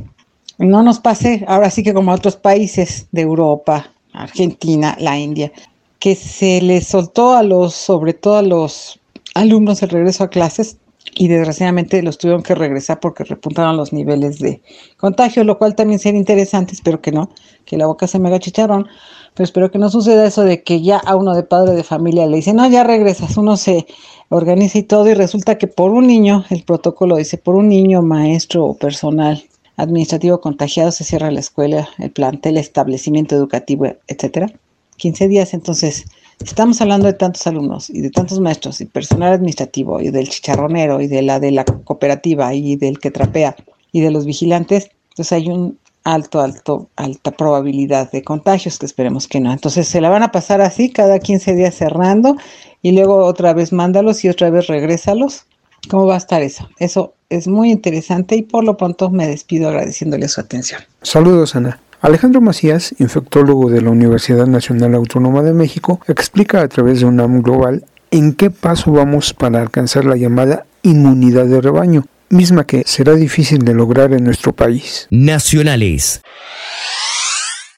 [0.57, 5.51] no nos pase, ahora sí que como a otros países de Europa, Argentina, la India,
[5.99, 8.99] que se les soltó a los, sobre todo a los
[9.35, 10.77] alumnos el regreso a clases,
[11.15, 14.61] y desgraciadamente los tuvieron que regresar porque repuntaron los niveles de
[14.97, 17.29] contagio, lo cual también sería interesante, espero que no,
[17.65, 18.87] que la boca se me haga chicharrón,
[19.33, 22.27] pero espero que no suceda eso de que ya a uno de padre de familia
[22.27, 23.85] le dicen, no, ya regresas, uno se
[24.29, 28.01] organiza y todo y resulta que por un niño, el protocolo dice, por un niño,
[28.01, 29.43] maestro o personal
[29.77, 34.51] administrativo contagiado se cierra la escuela, el plantel, el establecimiento educativo, etcétera.
[34.97, 36.05] 15 días, entonces
[36.43, 41.01] Estamos hablando de tantos alumnos y de tantos maestros y personal administrativo y del chicharronero
[41.01, 43.55] y de la de la cooperativa y del que trapea
[43.91, 44.89] y de los vigilantes.
[45.09, 49.51] Entonces hay un alto, alto, alta probabilidad de contagios que esperemos que no.
[49.51, 52.37] Entonces se la van a pasar así cada 15 días cerrando
[52.81, 55.45] y luego otra vez mándalos y otra vez regrésalos.
[55.89, 56.69] ¿Cómo va a estar eso?
[56.77, 60.81] Eso es muy interesante y por lo pronto me despido agradeciéndole su atención.
[61.01, 61.79] Saludos, Ana.
[62.01, 67.41] Alejandro Macías, infectólogo de la Universidad Nacional Autónoma de México, explica a través de UNAM
[67.41, 73.15] Global en qué paso vamos para alcanzar la llamada inmunidad de rebaño, misma que será
[73.15, 75.07] difícil de lograr en nuestro país.
[75.11, 76.21] Nacionales.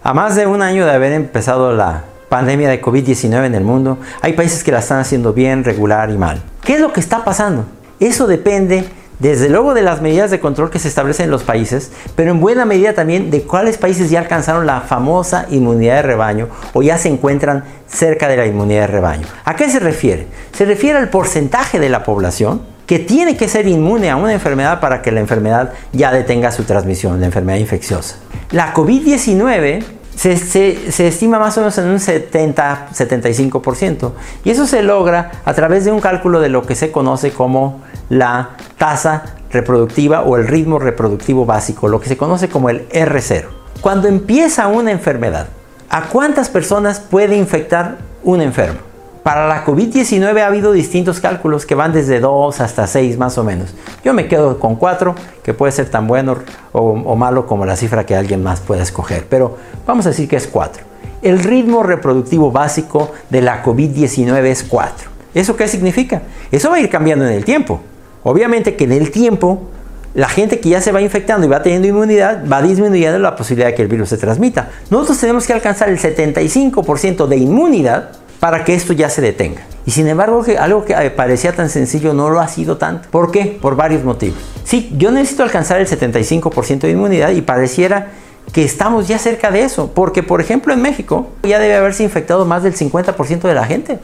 [0.03, 3.97] A más de un año de haber empezado la pandemia de COVID-19 en el mundo,
[4.21, 6.43] hay países que la están haciendo bien, regular y mal.
[6.63, 7.65] ¿Qué es lo que está pasando?
[7.99, 8.85] Eso depende
[9.21, 12.41] desde luego de las medidas de control que se establecen en los países, pero en
[12.41, 16.97] buena medida también de cuáles países ya alcanzaron la famosa inmunidad de rebaño o ya
[16.97, 19.27] se encuentran cerca de la inmunidad de rebaño.
[19.45, 20.25] ¿A qué se refiere?
[20.53, 24.79] Se refiere al porcentaje de la población que tiene que ser inmune a una enfermedad
[24.79, 28.15] para que la enfermedad ya detenga su transmisión, la enfermedad infecciosa.
[28.49, 34.11] La COVID-19 se, se, estima más o menos en un 70-75%.
[34.43, 37.81] Y eso se logra a través de un cálculo de lo que se conoce como
[38.09, 43.45] la tasa reproductiva o el ritmo reproductivo básico, lo que se conoce como el R0.
[43.81, 45.47] Cuando empieza una enfermedad,
[45.89, 48.90] ¿a cuántas personas puede infectar un enfermo?
[49.23, 53.43] Para la COVID-19 ha habido distintos cálculos que van desde 2 hasta 6 más o
[53.43, 53.69] menos.
[54.03, 56.37] Yo me quedo con 4, que puede ser tan bueno
[56.71, 60.37] o, malo como la cifra que alguien más pueda escoger, pero vamos a decir que
[60.37, 60.83] es 4.
[61.21, 65.11] El ritmo reproductivo básico de la COVID-19 es 4.
[65.35, 66.23] ¿Eso qué significa?
[66.51, 67.79] Eso va a ir cambiando en el tiempo.
[68.23, 69.69] Obviamente que en el tiempo
[70.15, 73.69] la gente que ya se va infectando y va teniendo inmunidad va disminuyendo la posibilidad
[73.69, 74.69] de que el virus se transmita.
[74.89, 78.09] Nosotros tenemos que alcanzar el 75% de inmunidad
[78.41, 79.61] para que esto ya se detenga.
[79.85, 83.07] Y sin embargo, algo que parecía tan sencillo no lo ha sido tanto.
[83.11, 83.57] ¿Por qué?
[83.61, 84.39] Por varios motivos.
[84.63, 88.07] Sí, yo necesito alcanzar el 75% de inmunidad y pareciera
[88.51, 89.91] que estamos ya cerca de eso.
[89.93, 93.99] Porque, por ejemplo, en México ya debe haberse infectado más del 50% de la gente.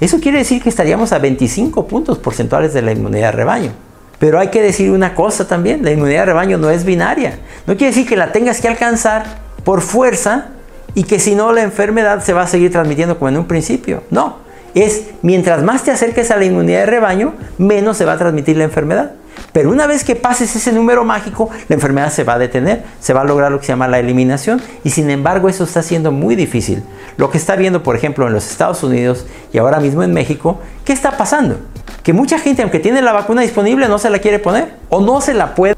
[0.00, 3.72] Eso quiere decir que estaríamos a 25 puntos porcentuales de la inmunidad de rebaño.
[4.18, 7.40] Pero hay que decir una cosa también, la inmunidad de rebaño no es binaria.
[7.66, 9.24] No quiere decir que la tengas que alcanzar
[9.64, 10.52] por fuerza
[10.96, 14.02] y que si no la enfermedad se va a seguir transmitiendo como en un principio.
[14.10, 14.38] No,
[14.74, 18.56] es mientras más te acerques a la inmunidad de rebaño, menos se va a transmitir
[18.56, 19.12] la enfermedad.
[19.52, 23.12] Pero una vez que pases ese número mágico, la enfermedad se va a detener, se
[23.12, 26.12] va a lograr lo que se llama la eliminación y sin embargo eso está siendo
[26.12, 26.82] muy difícil.
[27.18, 30.60] Lo que está viendo, por ejemplo, en los Estados Unidos y ahora mismo en México,
[30.86, 31.58] ¿qué está pasando?
[32.02, 35.20] Que mucha gente, aunque tiene la vacuna disponible, no se la quiere poner o no
[35.20, 35.74] se la puede.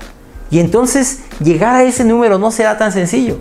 [0.48, 3.38] Y entonces llegar a ese número no será tan sencillo.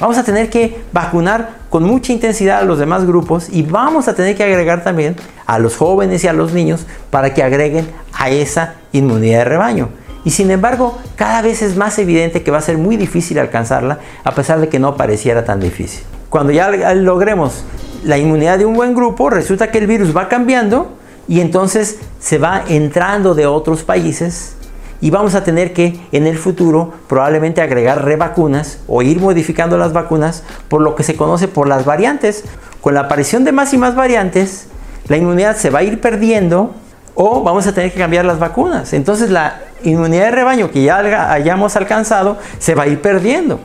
[0.00, 4.14] Vamos a tener que vacunar con mucha intensidad a los demás grupos y vamos a
[4.14, 8.30] tener que agregar también a los jóvenes y a los niños para que agreguen a
[8.30, 9.88] esa inmunidad de rebaño.
[10.24, 13.98] Y sin embargo, cada vez es más evidente que va a ser muy difícil alcanzarla,
[14.24, 16.04] a pesar de que no pareciera tan difícil.
[16.30, 17.64] Cuando ya logremos
[18.04, 20.92] la inmunidad de un buen grupo, resulta que el virus va cambiando
[21.28, 24.56] y entonces se va entrando de otros países
[25.02, 29.92] y vamos a tener que en el futuro probablemente agregar revacunas o ir modificando las
[29.92, 32.44] vacunas por lo que se conoce por las variantes.
[32.80, 34.68] Con la aparición de más y más variantes,
[35.08, 36.72] la inmunidad se va a ir perdiendo
[37.16, 38.92] o vamos a tener que cambiar las vacunas.
[38.92, 43.58] Entonces la inmunidad de rebaño que ya hayamos alcanzado se va a ir perdiendo.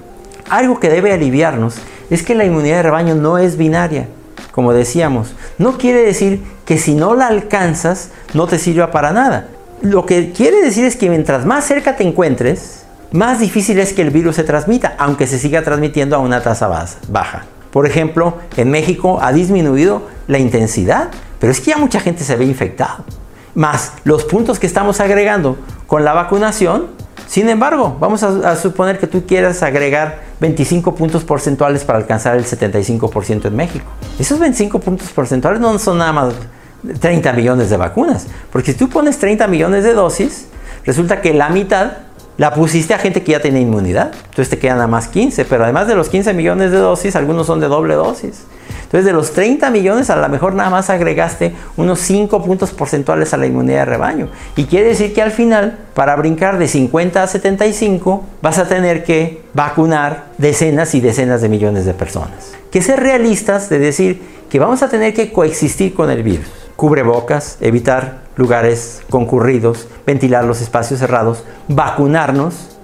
[0.49, 1.75] Algo que debe aliviarnos
[2.09, 4.07] es que la inmunidad de rebaño no es binaria,
[4.51, 5.35] como decíamos.
[5.59, 9.49] No quiere decir que si no la alcanzas no te sirva para nada.
[9.81, 14.01] Lo que quiere decir es que mientras más cerca te encuentres, más difícil es que
[14.01, 16.67] el virus se transmita, aunque se siga transmitiendo a una tasa
[17.07, 17.45] baja.
[17.71, 21.09] Por ejemplo, en México ha disminuido la intensidad,
[21.39, 23.05] pero es que ya mucha gente se ve infectado.
[23.53, 26.87] Más los puntos que estamos agregando con la vacunación,
[27.27, 32.45] sin embargo, vamos a, suponer que tú quieras agregar 25 puntos porcentuales para alcanzar el
[32.45, 33.85] 75% en México.
[34.17, 36.33] Esos 25 puntos porcentuales no son nada más
[36.99, 38.27] 30 millones de vacunas.
[38.51, 40.47] Porque si tú pones 30 millones de dosis,
[40.85, 41.91] resulta que la mitad
[42.37, 44.11] la pusiste a gente que ya tiene inmunidad.
[44.13, 45.45] Entonces te quedan nada más 15.
[45.45, 48.43] Pero además de los 15 millones de dosis, algunos son de doble dosis.
[48.83, 53.33] Entonces de los 30 millones a lo mejor nada más agregaste unos 5 puntos porcentuales
[53.33, 54.29] a la inmunidad de rebaño.
[54.55, 59.03] Y quiere decir que al final, para brincar de 50 a 75, vas a tener
[59.03, 62.53] que vacunar decenas y decenas de millones de personas.
[62.71, 67.57] Que ser realistas de decir que vamos a tener que coexistir con el virus cubrebocas,
[67.59, 72.77] evitar lugares concurridos, ventilar los espacios cerrados, vacunarnos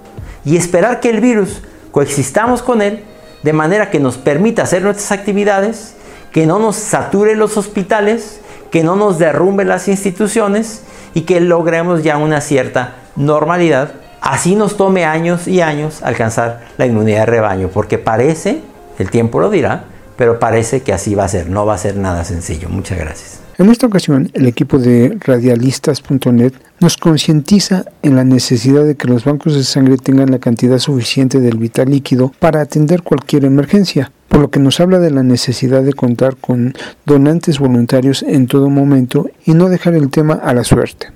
[0.44, 3.04] y esperar que el virus coexistamos con él
[3.44, 5.94] de manera que nos permita hacer nuestras actividades,
[6.32, 10.82] que no nos sature los hospitales, que no nos derrumbe las instituciones
[11.14, 13.92] y que logremos ya una cierta normalidad.
[14.20, 18.62] Así nos tome años y años alcanzar la inmunidad de rebaño, porque parece,
[18.98, 19.84] el tiempo lo dirá,
[20.16, 22.68] pero parece que así va a ser, no va a ser nada sencillo.
[22.68, 23.40] Muchas gracias.
[23.56, 29.24] En esta ocasión, el equipo de radialistas.net nos concientiza en la necesidad de que los
[29.24, 34.40] bancos de sangre tengan la cantidad suficiente del vital líquido para atender cualquier emergencia, por
[34.40, 36.74] lo que nos habla de la necesidad de contar con
[37.06, 41.12] donantes voluntarios en todo momento y no dejar el tema a la suerte.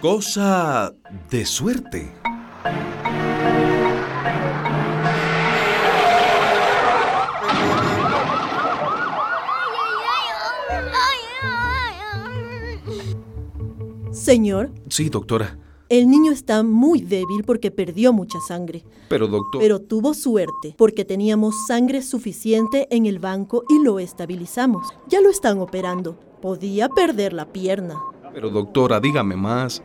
[0.00, 0.94] Cosa
[1.30, 2.10] de suerte.
[14.20, 14.70] Señor.
[14.90, 15.56] Sí, doctora.
[15.88, 18.84] El niño está muy débil porque perdió mucha sangre.
[19.08, 19.62] Pero, doctor.
[19.62, 24.86] Pero tuvo suerte porque teníamos sangre suficiente en el banco y lo estabilizamos.
[25.08, 26.18] Ya lo están operando.
[26.42, 27.94] Podía perder la pierna.
[28.34, 29.82] Pero, doctora, dígame más.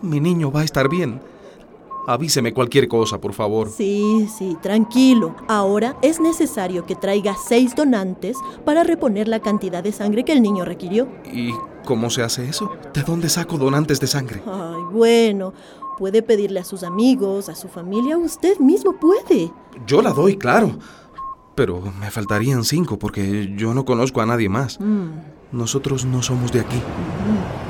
[0.00, 1.20] Mi niño va a estar bien.
[2.06, 3.70] Avíseme cualquier cosa, por favor.
[3.70, 5.34] Sí, sí, tranquilo.
[5.48, 10.42] Ahora es necesario que traiga seis donantes para reponer la cantidad de sangre que el
[10.42, 11.08] niño requirió.
[11.32, 11.52] ¿Y
[11.84, 12.70] cómo se hace eso?
[12.92, 14.42] ¿De dónde saco donantes de sangre?
[14.46, 15.54] Ay, bueno.
[15.98, 19.52] Puede pedirle a sus amigos, a su familia, usted mismo puede.
[19.86, 20.72] Yo la doy, claro.
[21.54, 24.80] Pero me faltarían cinco porque yo no conozco a nadie más.
[24.80, 25.10] Mm.
[25.52, 26.76] Nosotros no somos de aquí.
[26.76, 27.63] No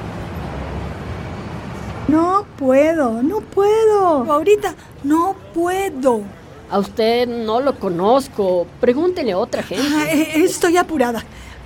[2.58, 4.30] puedo, no puedo.
[4.32, 6.22] Ahorita no puedo.
[6.70, 8.66] A usted no lo conozco.
[8.80, 9.86] Pregúntele a otra gente.
[9.96, 11.22] Ah, eh, estoy apurada,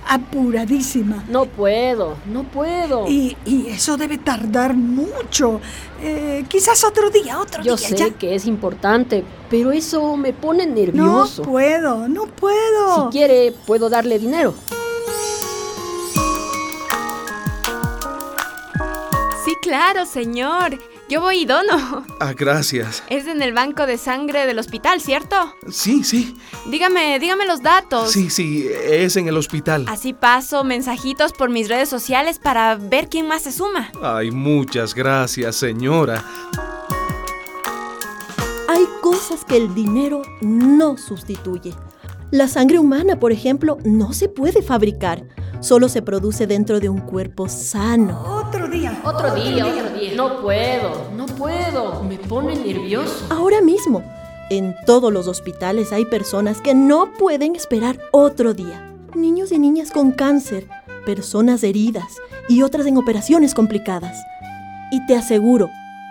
[0.07, 1.23] apuradísima.
[1.29, 3.07] No puedo, no puedo.
[3.07, 5.61] Y, y eso debe tardar mucho.
[6.01, 7.87] Eh, quizás otro día, otro Yo día.
[7.87, 8.09] sé ya.
[8.11, 11.43] que es importante, pero eso me pone No nervioso.
[11.43, 13.05] puedo, no puedo.
[13.05, 14.53] Si quiere, puedo darle dinero.
[19.61, 20.77] Claro, señor.
[21.09, 22.05] Yo voy y dono.
[22.19, 23.03] Ah, gracias.
[23.09, 25.55] Es en el banco de sangre del hospital, ¿cierto?
[25.69, 26.37] Sí, sí.
[26.67, 28.11] Dígame, dígame los datos.
[28.11, 29.85] Sí, sí, es en el hospital.
[29.87, 33.91] Así paso mensajitos por mis redes sociales para ver quién más se suma.
[34.01, 36.23] Ay, muchas gracias, señora.
[38.67, 41.73] Hay cosas que el dinero no sustituye.
[42.31, 45.23] La sangre humana, por ejemplo, no se puede fabricar.
[45.61, 48.21] Solo se produce dentro de un cuerpo sano.
[48.25, 49.01] Otro día.
[49.03, 50.13] Otro día, otro día.
[50.15, 52.01] No puedo, no puedo.
[52.03, 53.25] Me pone nervioso.
[53.29, 54.01] Ahora mismo,
[54.49, 58.89] en todos los hospitales hay personas que no pueden esperar otro día.
[59.15, 60.65] Niños y niñas con cáncer,
[61.05, 62.15] personas heridas
[62.47, 64.17] y otras en operaciones complicadas.
[64.91, 65.69] Y te aseguro,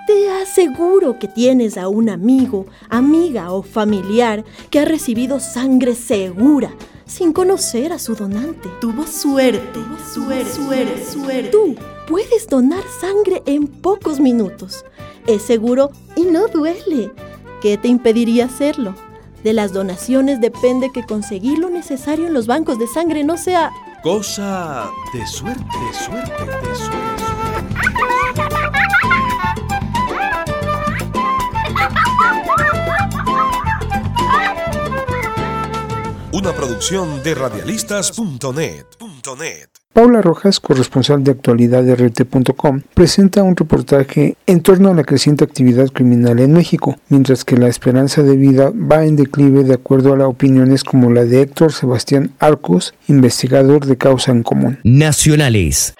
[0.08, 6.70] te aseguro que tienes a un amigo, amiga o familiar que ha recibido sangre segura
[7.04, 8.70] sin conocer a su donante.
[8.80, 9.78] Tuvo suerte,
[10.10, 11.50] suerte, suerte, suerte.
[11.50, 14.82] Tú puedes donar sangre en pocos minutos.
[15.26, 17.12] Es seguro y no duele.
[17.60, 18.94] ¿Qué te impediría hacerlo?
[19.44, 23.72] De las donaciones depende que conseguir lo necesario en los bancos de sangre no sea
[24.02, 27.07] Cosa de suerte, de suerte, de suerte.
[36.30, 38.84] Una producción de radialistas.net.
[39.38, 39.68] .net.
[39.94, 45.44] Paula Rojas, corresponsal de actualidad de RT.com, presenta un reportaje en torno a la creciente
[45.44, 50.12] actividad criminal en México, mientras que la esperanza de vida va en declive de acuerdo
[50.12, 54.78] a las opiniones como la de Héctor Sebastián Arcos, investigador de causa en común.
[54.84, 55.94] Nacionales.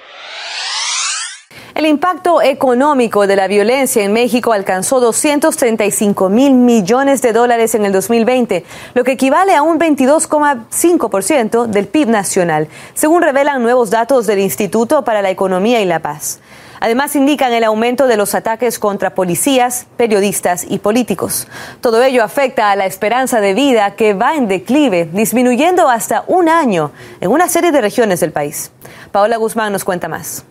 [1.79, 7.87] El impacto económico de la violencia en México alcanzó 235 mil millones de dólares en
[7.87, 8.65] el 2020,
[8.95, 15.05] lo que equivale a un 22,5% del PIB nacional, según revelan nuevos datos del Instituto
[15.05, 16.41] para la Economía y la Paz.
[16.81, 21.47] Además, indican el aumento de los ataques contra policías, periodistas y políticos.
[21.81, 26.49] Todo ello afecta a la esperanza de vida que va en declive, disminuyendo hasta un
[26.49, 28.73] año en una serie de regiones del país.
[29.13, 30.45] Paola Guzmán nos cuenta más.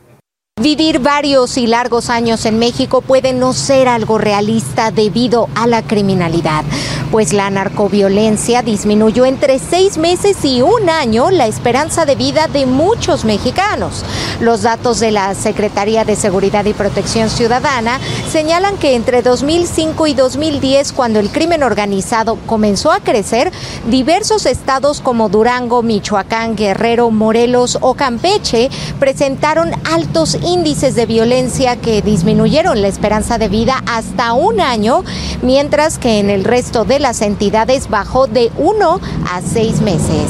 [0.59, 5.83] Vivir varios y largos años en México puede no ser algo realista debido a la
[5.83, 6.65] criminalidad,
[7.11, 12.65] pues la narcoviolencia disminuyó entre seis meses y un año la esperanza de vida de
[12.65, 14.03] muchos mexicanos.
[14.39, 17.99] Los datos de la Secretaría de Seguridad y Protección Ciudadana
[18.29, 23.51] señalan que entre 2005 y 2010, cuando el crimen organizado comenzó a crecer,
[23.89, 32.01] diversos estados como Durango, Michoacán, Guerrero, Morelos o Campeche presentaron altos índices de violencia que
[32.01, 35.03] disminuyeron la esperanza de vida hasta un año,
[35.41, 40.29] mientras que en el resto de las entidades bajó de uno a seis meses.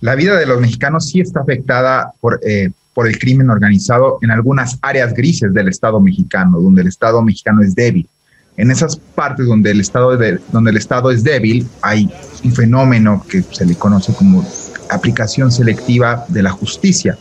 [0.00, 4.30] La vida de los mexicanos sí está afectada por, eh, por el crimen organizado en
[4.30, 8.08] algunas áreas grises del Estado mexicano, donde el Estado mexicano es débil.
[8.56, 12.08] En esas partes donde el Estado, de, donde el estado es débil, hay
[12.44, 14.46] un fenómeno que se le conoce como
[14.90, 17.18] aplicación selectiva de la justicia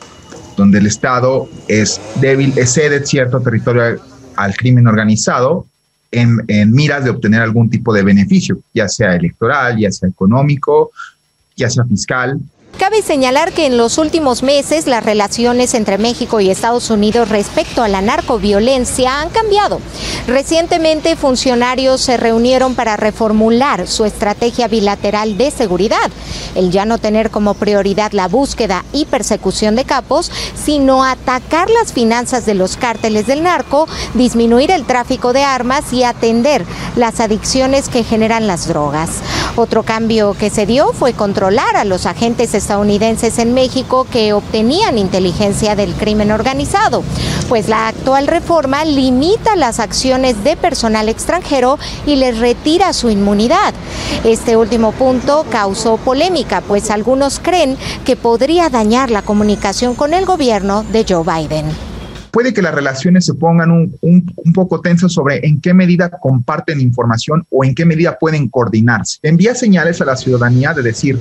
[0.55, 3.99] donde el Estado es débil, cede cierto territorio
[4.36, 5.67] al crimen organizado
[6.14, 10.91] en, en, miras de obtener algún tipo de beneficio, ya sea electoral, ya sea económico,
[11.55, 12.39] ya sea fiscal.
[12.78, 17.84] Cabe señalar que en los últimos meses las relaciones entre México y Estados Unidos respecto
[17.84, 19.80] a la narcoviolencia han cambiado.
[20.28, 26.11] Recientemente funcionarios se reunieron para reformular su estrategia bilateral de seguridad,
[26.55, 31.93] el ya no tener como prioridad la búsqueda y persecución de capos, sino atacar las
[31.93, 36.65] finanzas de los cárteles del narco, disminuir el tráfico de armas y atender
[36.95, 39.21] las adicciones que generan las drogas.
[39.55, 44.97] Otro cambio que se dio fue controlar a los agentes estadounidenses en México que obtenían
[44.97, 47.03] inteligencia del crimen organizado,
[47.49, 53.74] pues la actual reforma limita las acciones de personal extranjero y les retira su inmunidad.
[54.24, 60.26] Este último punto causó polémica, pues algunos creen que podría dañar la comunicación con el
[60.26, 61.66] gobierno de Joe Biden.
[62.32, 66.80] puede que las relaciones se pongan un, un, poco tensas sobre en qué medida comparten
[66.80, 69.20] información o en qué medida pueden coordinarse.
[69.22, 71.20] Envía señales a la ciudadanía de decir,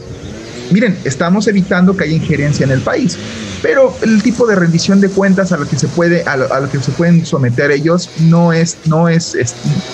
[0.73, 3.19] miren, estamos evitando que haya injerencia en el país,
[3.63, 6.81] pero el tipo de rendición de cuentas a lo que se puede, a lo, que
[6.81, 9.37] se pueden someter ellos no es, no es,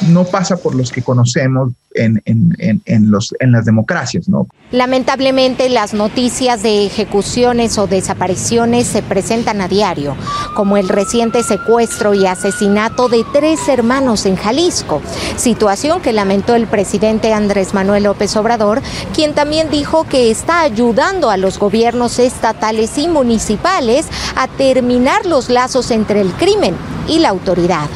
[0.08, 4.46] no pasa por los que conocemos en, en, en, los, en las democracias, ¿no?
[4.70, 10.14] Lamentablemente las noticias de ejecuciones o desapariciones se presentan a diario,
[10.54, 15.02] como el reciente secuestro y asesinato de tres hermanos en Jalisco,
[15.36, 18.82] situación que lamentó el presidente Andrés Manuel López Obrador,
[19.14, 24.06] quien también dijo que está ayudando a los gobiernos estatales y municipales
[24.36, 27.88] a terminar los lazos entre el crimen y la autoridad.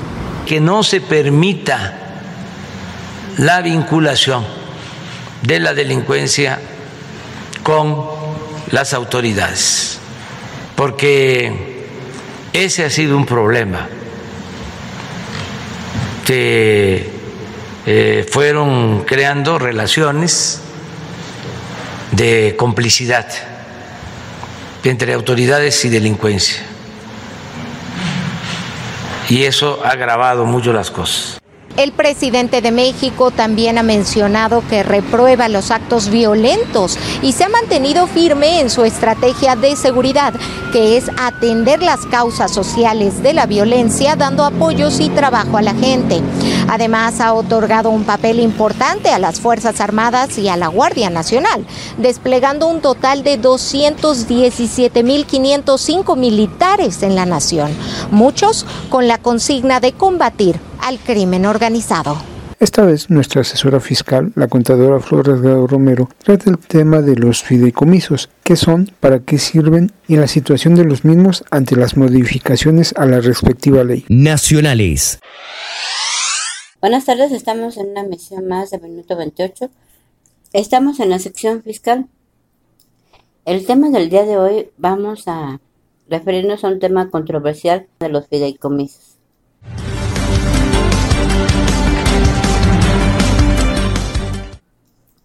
[0.47, 1.99] Que no se permita
[3.37, 4.45] la vinculación
[5.43, 6.59] de la delincuencia
[7.63, 8.07] con
[8.71, 9.99] las autoridades,
[10.75, 11.87] porque
[12.55, 13.87] ese ha sido un problema
[16.25, 17.11] que
[17.85, 20.63] eh, fueron creando relaciones
[22.23, 23.27] de complicidad
[24.85, 26.63] entre autoridades y delincuencia.
[29.29, 31.42] Y eso ha agravado mucho las cosas.
[31.79, 37.49] El presidente de México también ha mencionado que reprueba los actos violentos y se ha
[37.49, 40.35] mantenido firme en su estrategia de seguridad,
[40.71, 45.73] que es atender las causas sociales de la violencia dando apoyos y trabajo a la
[45.75, 46.21] gente.
[46.69, 51.65] Además, ha otorgado un papel importante a las Fuerzas Armadas y a la Guardia Nacional,
[51.97, 57.75] desplegando un total de 217.505 militares en la nación,
[58.11, 62.17] muchos con la consigna de combatir al crimen organizado.
[62.63, 67.43] Esta vez nuestra asesora fiscal, la contadora Flor Rasgado Romero, trata el tema de los
[67.43, 72.95] fideicomisos, qué son, para qué sirven y la situación de los mismos ante las modificaciones
[72.97, 74.05] a la respectiva ley.
[74.09, 75.19] Nacionales.
[76.81, 79.71] Buenas tardes, estamos en una misión más de Minuto 28.
[80.53, 82.07] Estamos en la sección fiscal.
[83.45, 85.61] El tema del día de hoy vamos a
[86.09, 89.12] referirnos a un tema controversial de los fideicomisos.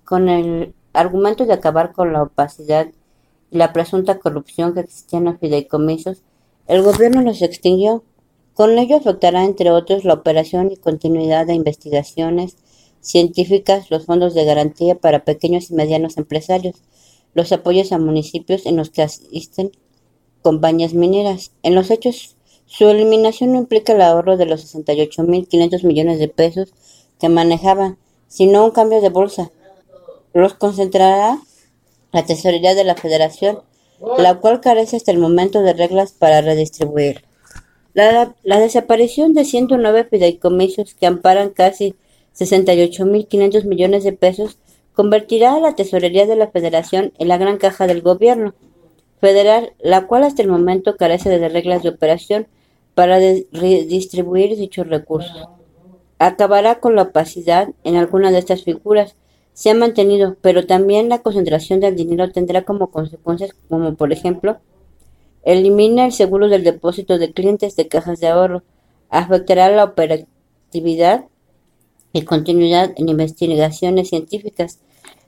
[0.08, 2.88] Con el argumento de acabar con la opacidad
[3.52, 6.24] y la presunta corrupción que existía en los fideicomisos,
[6.66, 8.06] el gobierno los extinguió.
[8.54, 12.56] Con ello afectará, entre otros, la operación y continuidad de investigaciones
[13.02, 16.76] científicas, los fondos de garantía para pequeños y medianos empresarios,
[17.34, 19.72] los apoyos a municipios en los que asisten
[20.42, 21.52] compañías mineras.
[21.64, 26.74] En los hechos, su eliminación no implica el ahorro de los 68.500 millones de pesos
[27.20, 27.98] que manejaban,
[28.30, 29.52] sino un cambio de bolsa
[30.42, 31.40] los concentrará
[32.12, 33.60] la tesorería de la Federación,
[34.18, 37.26] la cual carece hasta el momento de reglas para redistribuir.
[37.94, 41.96] La, desaparición de 109 fideicomisos que amparan casi
[42.38, 44.60] 68.500 millones de pesos
[44.94, 48.54] convertirá a la tesorería de la Federación en la gran caja del gobierno
[49.20, 52.48] federal, la cual hasta el momento carece de reglas de operación
[52.94, 55.48] para redistribuir dichos recursos.
[56.20, 59.16] Acabará con la opacidad en alguna de estas figuras,
[59.58, 64.60] se ha mantenido, pero también la concentración del dinero tendrá como consecuencias como por ejemplo
[65.42, 68.62] elimina el seguro del depósito de clientes de cajas de ahorro,
[69.10, 71.26] afectará la operatividad
[72.14, 74.78] y continuidad en investigaciones científicas,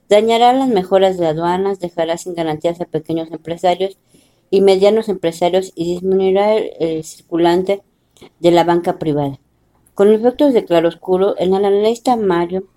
[0.08, 3.98] dañará las mejoras de aduanas, dejará sin garantías a pequeños empresarios
[4.48, 7.82] y medianos empresarios y disminuirá el, circulante
[8.38, 9.40] de la banca privada.
[9.94, 12.68] Con efectos de claroscuro, el analista Mario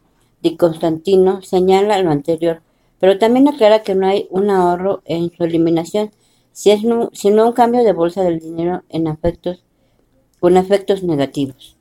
[0.44, 2.62] Di Constantino señala lo anterior,
[3.00, 6.12] pero también aclara que no hay un ahorro en su eliminación,
[6.52, 7.10] sino
[7.48, 9.06] un cambio de bolsa del dinero en
[10.42, 11.78] con efectos negativos.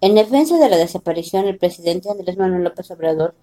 [0.00, 3.36] En defensa de la desaparición, el presidente Andrés Manuel López Obrador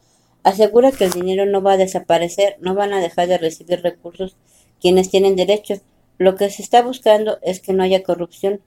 [0.43, 4.35] asegura que el dinero no va a desaparecer, no van a dejar de recibir recursos
[4.81, 5.75] quienes tienen derecho.
[6.17, 8.59] Lo que se está buscando es que no haya corrupción,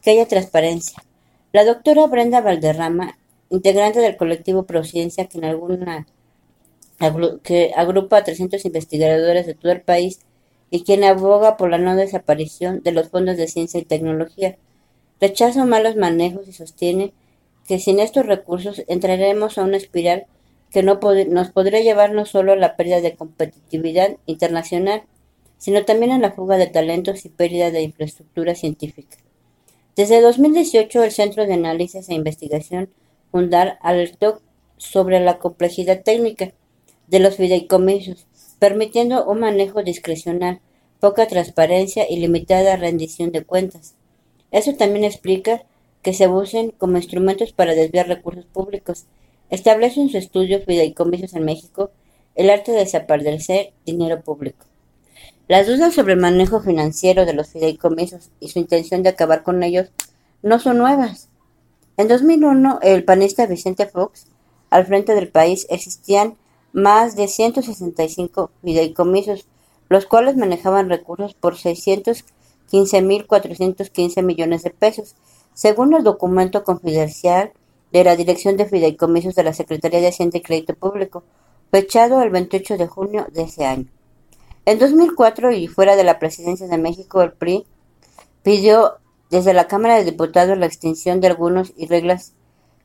[0.00, 1.04] que haya transparencia.
[1.52, 3.18] La doctora Brenda Valderrama
[3.52, 5.28] integrante del colectivo Prociencia,
[7.42, 10.20] que agrupa a 300 investigadores de todo el país
[10.70, 14.56] y quien aboga por la no desaparición de los fondos de ciencia y tecnología.
[15.20, 17.12] Rechaza malos manejos y sostiene
[17.68, 20.24] que sin estos recursos entraremos a una espiral
[20.70, 20.98] que no
[21.28, 25.02] nos podría llevar no solo a la pérdida de competitividad internacional,
[25.58, 29.18] sino también a la fuga de talentos y pérdida de infraestructura científica.
[29.94, 32.88] Desde 2018, el Centro de Análisis e Investigación
[33.32, 34.40] fundar alertó
[34.76, 36.52] sobre la complejidad técnica
[37.08, 38.26] de los fideicomisos,
[38.60, 40.60] permitiendo un manejo discrecional,
[41.00, 43.94] poca transparencia y limitada rendición de cuentas.
[44.52, 45.64] Eso también explica
[46.02, 49.06] que se usen como instrumentos para desviar recursos públicos.
[49.50, 51.90] Establece en su estudio Fideicomisos en México
[52.34, 54.66] el arte de desaparecer dinero público.
[55.48, 59.62] Las dudas sobre el manejo financiero de los fideicomisos y su intención de acabar con
[59.62, 59.90] ellos
[60.42, 61.28] no son nuevas.
[61.96, 64.26] En 2001, el panista Vicente Fox,
[64.70, 66.36] al frente del país, existían
[66.72, 69.46] más de 165 fideicomisos,
[69.90, 75.16] los cuales manejaban recursos por 615.415 millones de pesos,
[75.52, 77.52] según el documento confidencial
[77.92, 81.24] de la Dirección de Fideicomisos de la Secretaría de Hacienda y Crédito Público,
[81.70, 83.84] fechado el 28 de junio de ese año.
[84.64, 87.66] En 2004 y fuera de la presidencia de México, el PRI
[88.42, 88.94] pidió
[89.32, 92.34] desde la Cámara de Diputados la extinción de algunos y reglas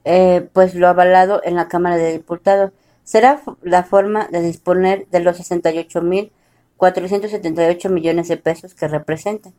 [0.05, 2.71] eh, pues lo avalado en la Cámara de Diputados.
[3.03, 9.53] Será la forma de disponer de los 68.478 millones de pesos que representan.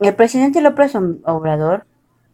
[0.00, 1.86] El presidente López Obrador,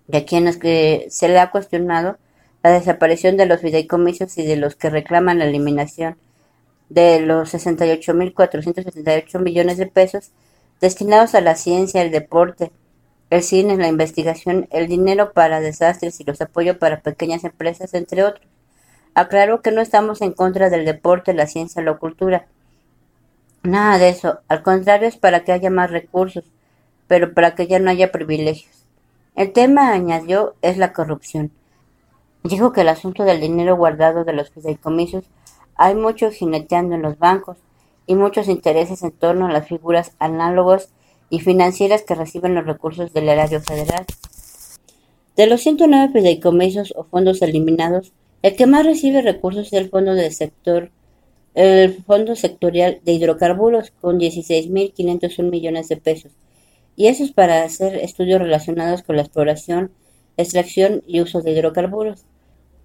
[0.06, 2.16] de quienes que se le ha cuestionado
[2.62, 6.16] la desaparición de los fideicomisos y de los que reclaman la eliminación
[6.88, 10.30] de los 68.478 millones de pesos
[10.80, 12.70] destinados a la ciencia, el deporte,
[13.30, 18.24] el cine, la investigación, el dinero para desastres y los apoyos para pequeñas empresas, entre
[18.24, 18.46] otros.
[19.14, 22.46] Aclaro que no estamos en contra del deporte, la ciencia o la cultura.
[23.62, 24.40] Nada de eso.
[24.48, 26.44] Al contrario, es para que haya más recursos,
[27.06, 28.86] pero para que ya no haya privilegios.
[29.36, 31.52] El tema, añadió, es la corrupción.
[32.42, 35.24] Dijo que el asunto del dinero guardado de los fideicomisos
[35.76, 37.58] hay mucho jineteando en los bancos
[38.06, 40.88] y muchos intereses en torno a las figuras análogos
[41.30, 44.04] y financieras que reciben los recursos del erario federal.
[45.36, 50.14] De los 109 fideicomisos o fondos eliminados, el que más recibe recursos es el fondo
[50.14, 50.90] del sector,
[51.54, 56.32] el fondo sectorial de hidrocarburos con 16.501 millones de pesos.
[56.96, 59.92] Y eso es para hacer estudios relacionados con la exploración,
[60.36, 62.24] extracción y uso de hidrocarburos.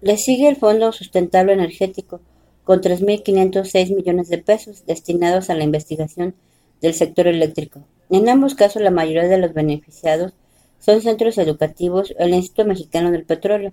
[0.00, 2.20] Le sigue el Fondo Sustentable Energético
[2.62, 6.34] con 3.506 millones de pesos destinados a la investigación
[6.80, 7.80] del sector eléctrico.
[8.10, 10.34] En ambos casos, la mayoría de los beneficiados
[10.78, 13.72] son centros educativos o el Instituto Mexicano del Petróleo,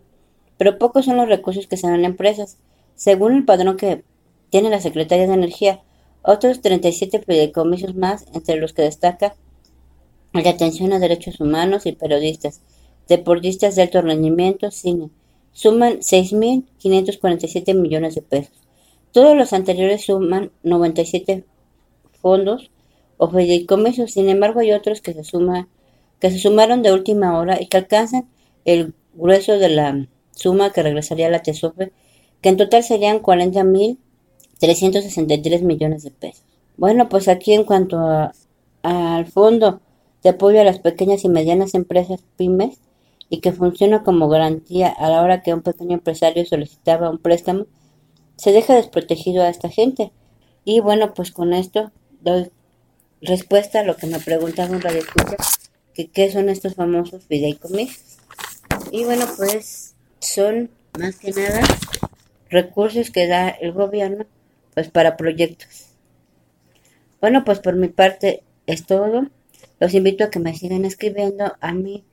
[0.57, 2.57] pero pocos son los recursos que se dan a empresas.
[2.95, 4.03] Según el padrón que
[4.49, 5.81] tiene la Secretaría de Energía,
[6.21, 9.35] otros 37 fideicomisos más, entre los que destaca
[10.33, 12.61] de atención a derechos humanos y periodistas,
[13.07, 15.09] deportistas de alto rendimiento, cine,
[15.51, 18.55] suman 6.547 millones de pesos.
[19.11, 21.45] Todos los anteriores suman 97
[22.21, 22.71] fondos
[23.17, 24.11] o fideicomisos.
[24.11, 25.69] Sin embargo, hay otros que se, suma,
[26.19, 28.27] que se sumaron de última hora y que alcanzan
[28.65, 31.91] el grueso de la suma que regresaría a la TESOFE,
[32.41, 36.43] que en total serían 40.363 millones de pesos.
[36.77, 37.97] Bueno, pues aquí en cuanto
[38.83, 39.81] al fondo
[40.21, 42.77] de apoyo a las pequeñas y medianas empresas pymes
[43.29, 47.65] y que funciona como garantía a la hora que un pequeño empresario solicitaba un préstamo,
[48.35, 50.11] se deja desprotegido a esta gente.
[50.63, 52.51] Y bueno, pues con esto doy
[53.21, 55.01] respuesta a lo que me preguntaba un radio
[55.93, 58.17] que qué son estos famosos fideicomisos.
[58.91, 59.94] Y bueno, pues
[60.25, 61.61] son más que nada
[62.49, 64.25] recursos que da el gobierno
[64.73, 65.89] pues para proyectos.
[67.21, 69.27] Bueno, pues por mi parte es todo.
[69.79, 72.05] Los invito a que me sigan escribiendo a mi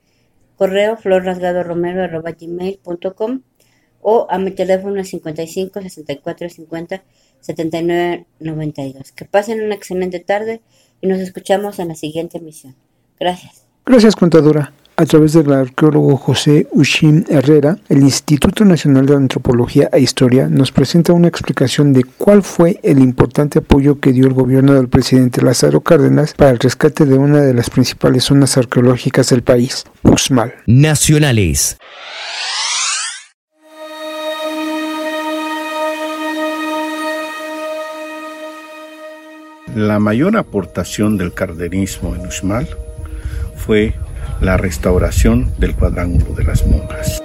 [0.55, 3.41] correo florrasgadoromero.com
[4.01, 7.03] o a mi teléfono 55 64 50
[7.41, 9.11] 79 92.
[9.11, 10.61] Que pasen una excelente tarde
[11.01, 12.75] y nos escuchamos en la siguiente emisión.
[13.19, 13.65] Gracias.
[13.85, 14.71] Gracias, contadora.
[14.95, 20.71] A través del arqueólogo José Ushim Herrera, el Instituto Nacional de Antropología e Historia nos
[20.71, 25.41] presenta una explicación de cuál fue el importante apoyo que dio el gobierno del presidente
[25.41, 30.53] Lázaro Cárdenas para el rescate de una de las principales zonas arqueológicas del país, Uxmal.
[30.67, 31.77] Nacionales.
[39.75, 42.67] La mayor aportación del cardenismo en Uxmal
[43.55, 43.95] fue
[44.41, 47.21] la restauración del cuadrángulo de las monjas.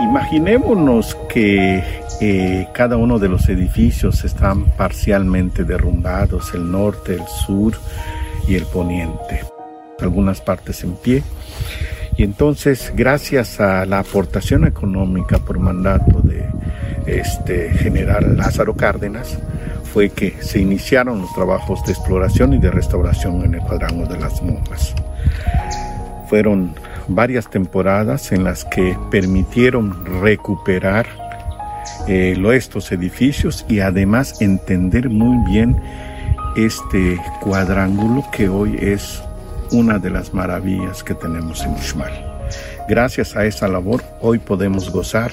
[0.00, 1.82] Imaginémonos que
[2.20, 7.74] eh, cada uno de los edificios están parcialmente derrumbados, el norte, el sur
[8.46, 9.40] y el poniente,
[10.00, 11.22] algunas partes en pie
[12.16, 16.46] y entonces, gracias a la aportación económica por mandato de
[17.06, 19.38] este general Lázaro Cárdenas,
[19.92, 24.18] fue que se iniciaron los trabajos de exploración y de restauración en el cuadrángulo de
[24.18, 24.94] las monjas.
[26.28, 26.74] Fueron
[27.08, 31.06] varias temporadas en las que permitieron recuperar
[32.08, 35.76] eh, estos edificios y además entender muy bien
[36.56, 39.22] este cuadrángulo que hoy es
[39.72, 42.12] una de las maravillas que tenemos en Uxmal.
[42.88, 45.32] Gracias a esa labor, hoy podemos gozar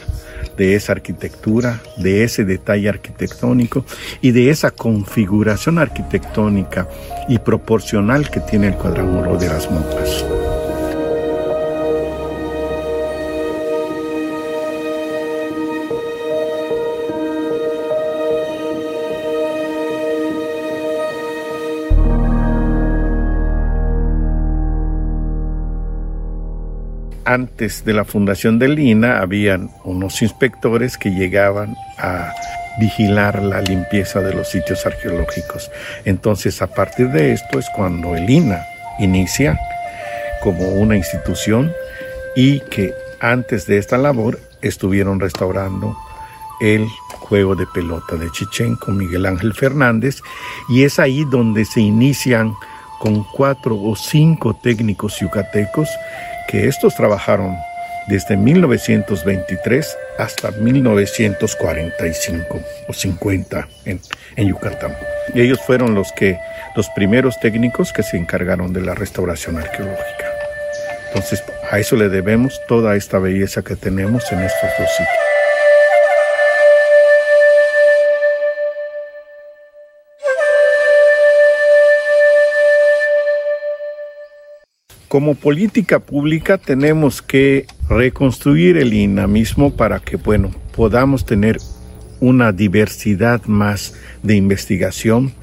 [0.57, 3.85] de esa arquitectura, de ese detalle arquitectónico
[4.21, 6.87] y de esa configuración arquitectónica
[7.27, 10.25] y proporcional que tiene el cuadrángulo de las monjas.
[27.29, 32.33] Antes de la fundación del INA habían unos inspectores que llegaban a
[32.79, 35.69] vigilar la limpieza de los sitios arqueológicos.
[36.05, 38.65] Entonces, a partir de esto es cuando el INA
[38.97, 39.59] inicia
[40.41, 41.71] como una institución
[42.35, 45.95] y que antes de esta labor estuvieron restaurando
[46.61, 50.23] el juego de pelota de Chichén con Miguel Ángel Fernández
[50.67, 52.55] y es ahí donde se inician
[52.97, 55.87] con cuatro o cinco técnicos yucatecos
[56.49, 57.55] que estos trabajaron
[58.07, 64.01] desde 1923 hasta 1945 o 50 en,
[64.35, 64.97] en, Yucatán.
[65.35, 66.39] Y ellos fueron los que
[66.75, 70.25] los primeros técnicos que se encargaron de la restauración arqueológica.
[71.09, 75.38] Entonces, a eso le debemos toda esta belleza que tenemos en estos dos sitios.
[85.09, 91.57] Como política pública tenemos que reconstruir el INA mismo para que, bueno, podamos tener
[92.19, 95.33] una diversidad más de investigación,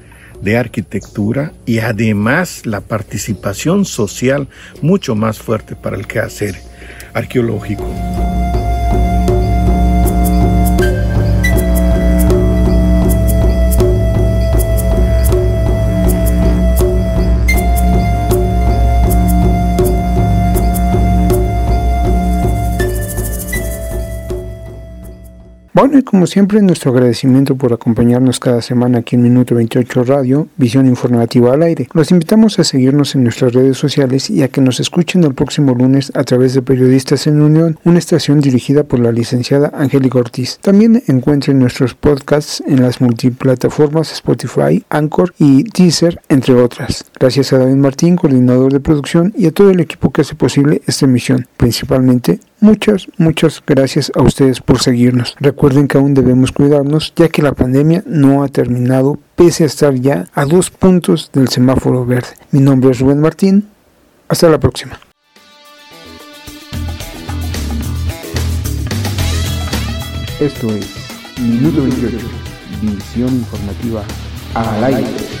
[0.41, 4.47] de arquitectura y además la participación social
[4.81, 6.55] mucho más fuerte para el quehacer
[7.13, 7.85] arqueológico.
[25.79, 30.47] Bueno, y como siempre, nuestro agradecimiento por acompañarnos cada semana aquí en Minuto 28 Radio,
[30.57, 31.87] Visión Informativa al Aire.
[31.93, 35.75] Los invitamos a seguirnos en nuestras redes sociales y a que nos escuchen el próximo
[35.75, 40.57] lunes a través de Periodistas en Unión, una estación dirigida por la licenciada Angélica Ortiz.
[40.63, 47.05] También encuentren nuestros podcasts en las multiplataformas Spotify, Anchor y Teaser, entre otras.
[47.19, 50.81] Gracias a David Martín, coordinador de producción, y a todo el equipo que hace posible
[50.87, 55.35] esta emisión, principalmente Muchas, muchas gracias a ustedes por seguirnos.
[55.39, 59.93] Recuerden que aún debemos cuidarnos ya que la pandemia no ha terminado pese a estar
[59.93, 62.29] ya a dos puntos del semáforo verde.
[62.51, 63.67] Mi nombre es Rubén Martín.
[64.27, 64.99] Hasta la próxima.
[70.39, 71.07] Esto es
[71.39, 72.17] Minuto 28,
[72.81, 74.03] visión informativa
[74.55, 75.36] al aire.